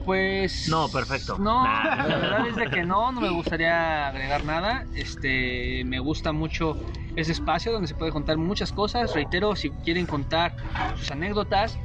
[0.07, 0.69] Pues.
[0.69, 1.37] No, perfecto.
[1.37, 1.83] No, Nah.
[2.07, 4.85] la verdad es de que no, no me gustaría agregar nada.
[4.95, 6.77] Este, me gusta mucho
[7.17, 9.13] ese espacio donde se puede contar muchas cosas.
[9.13, 10.55] Reitero, si quieren contar
[10.95, 11.77] sus anécdotas,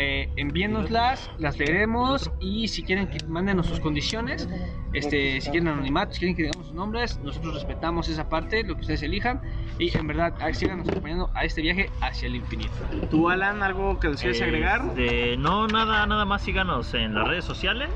[0.00, 4.48] eh, envíennoslas, las leeremos y si quieren que manden sus condiciones,
[4.92, 8.76] este, si quieren anonimato, si quieren que digamos sus nombres, nosotros respetamos esa parte, lo
[8.76, 9.42] que ustedes elijan
[9.76, 12.72] y en verdad síganos acompañando a este viaje hacia el infinito.
[13.10, 14.82] ¿Tú, Alan, algo que desees agregar?
[14.90, 17.90] Este, no, nada, nada más síganos en las redes sociales.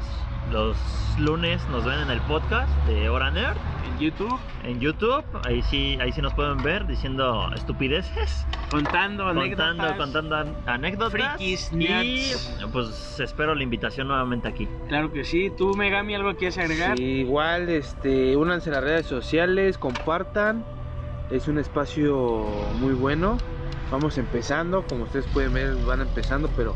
[0.50, 0.76] Los
[1.20, 3.56] lunes nos ven en el podcast de Hora Nerd
[4.02, 5.24] YouTube, en YouTube.
[5.44, 9.68] Ahí sí, ahí sí nos pueden ver diciendo estupideces, contando anécdotas.
[9.68, 11.12] contando, contando an- anécdotas.
[11.38, 12.32] Frikis, y
[12.72, 14.68] pues espero la invitación nuevamente aquí.
[14.88, 15.50] Claro que sí.
[15.56, 16.96] ¿Tú, Megami, algo quieres agregar?
[16.96, 20.64] Sí, igual, este, únanse a las redes sociales, compartan.
[21.30, 22.48] Es un espacio
[22.80, 23.38] muy bueno.
[23.90, 26.74] Vamos empezando, como ustedes pueden ver, van empezando, pero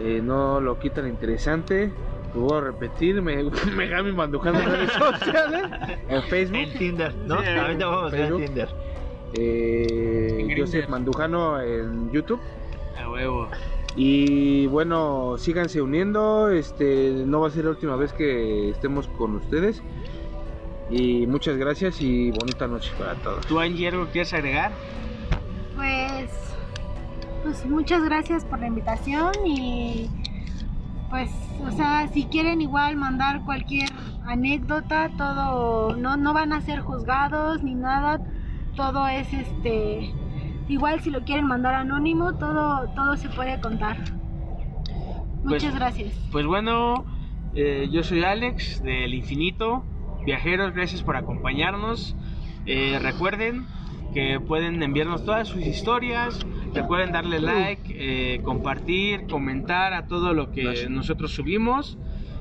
[0.00, 1.92] eh, no lo quitan interesante.
[2.34, 3.42] Lo voy a repetir, me,
[3.76, 5.62] Megami Mandujano en redes sociales,
[6.08, 6.56] en Facebook.
[6.56, 7.38] En Tinder, ¿no?
[7.38, 7.44] Sí,
[7.76, 8.36] te vamos a ver.
[8.36, 8.68] Tinder.
[9.34, 10.54] eh.
[10.58, 12.40] Joseph Mandujano en YouTube.
[12.98, 13.48] A huevo.
[13.96, 16.48] Y bueno, síganse uniendo.
[16.50, 19.82] Este no va a ser la última vez que estemos con ustedes.
[20.90, 23.46] Y muchas gracias y bonita noche para todos.
[23.46, 24.72] ¿Tú, Angie, algo quieres agregar?
[25.76, 26.30] Pues,
[27.42, 30.08] pues muchas gracias por la invitación y
[31.12, 31.30] pues,
[31.62, 33.90] o sea, si quieren igual mandar cualquier
[34.24, 38.18] anécdota, todo, no, no van a ser juzgados ni nada,
[38.76, 40.10] todo es este,
[40.68, 43.98] igual si lo quieren mandar anónimo, todo, todo se puede contar.
[45.42, 46.14] Pues- Muchas gracias.
[46.32, 47.04] Pues bueno,
[47.54, 49.84] eh, yo soy Alex del Infinito.
[50.24, 52.16] Viajeros, gracias por acompañarnos.
[52.64, 53.66] Eh, recuerden
[54.14, 56.40] que pueden enviarnos todas sus historias.
[56.74, 60.90] Recuerden darle like, eh, compartir, comentar a todo lo que Gracias.
[60.90, 61.98] nosotros subimos.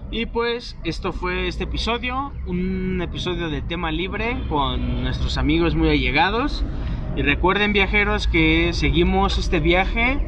[0.09, 5.89] Y pues esto fue este episodio, un episodio de tema libre con nuestros amigos muy
[5.89, 6.65] allegados.
[7.15, 10.19] Y recuerden viajeros que seguimos este viaje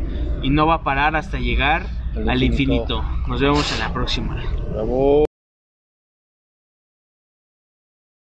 [0.42, 1.86] y no va a parar hasta llegar
[2.28, 3.04] Al infinito.
[3.28, 4.42] Nos vemos en la próxima.
[4.72, 5.26] Bravo.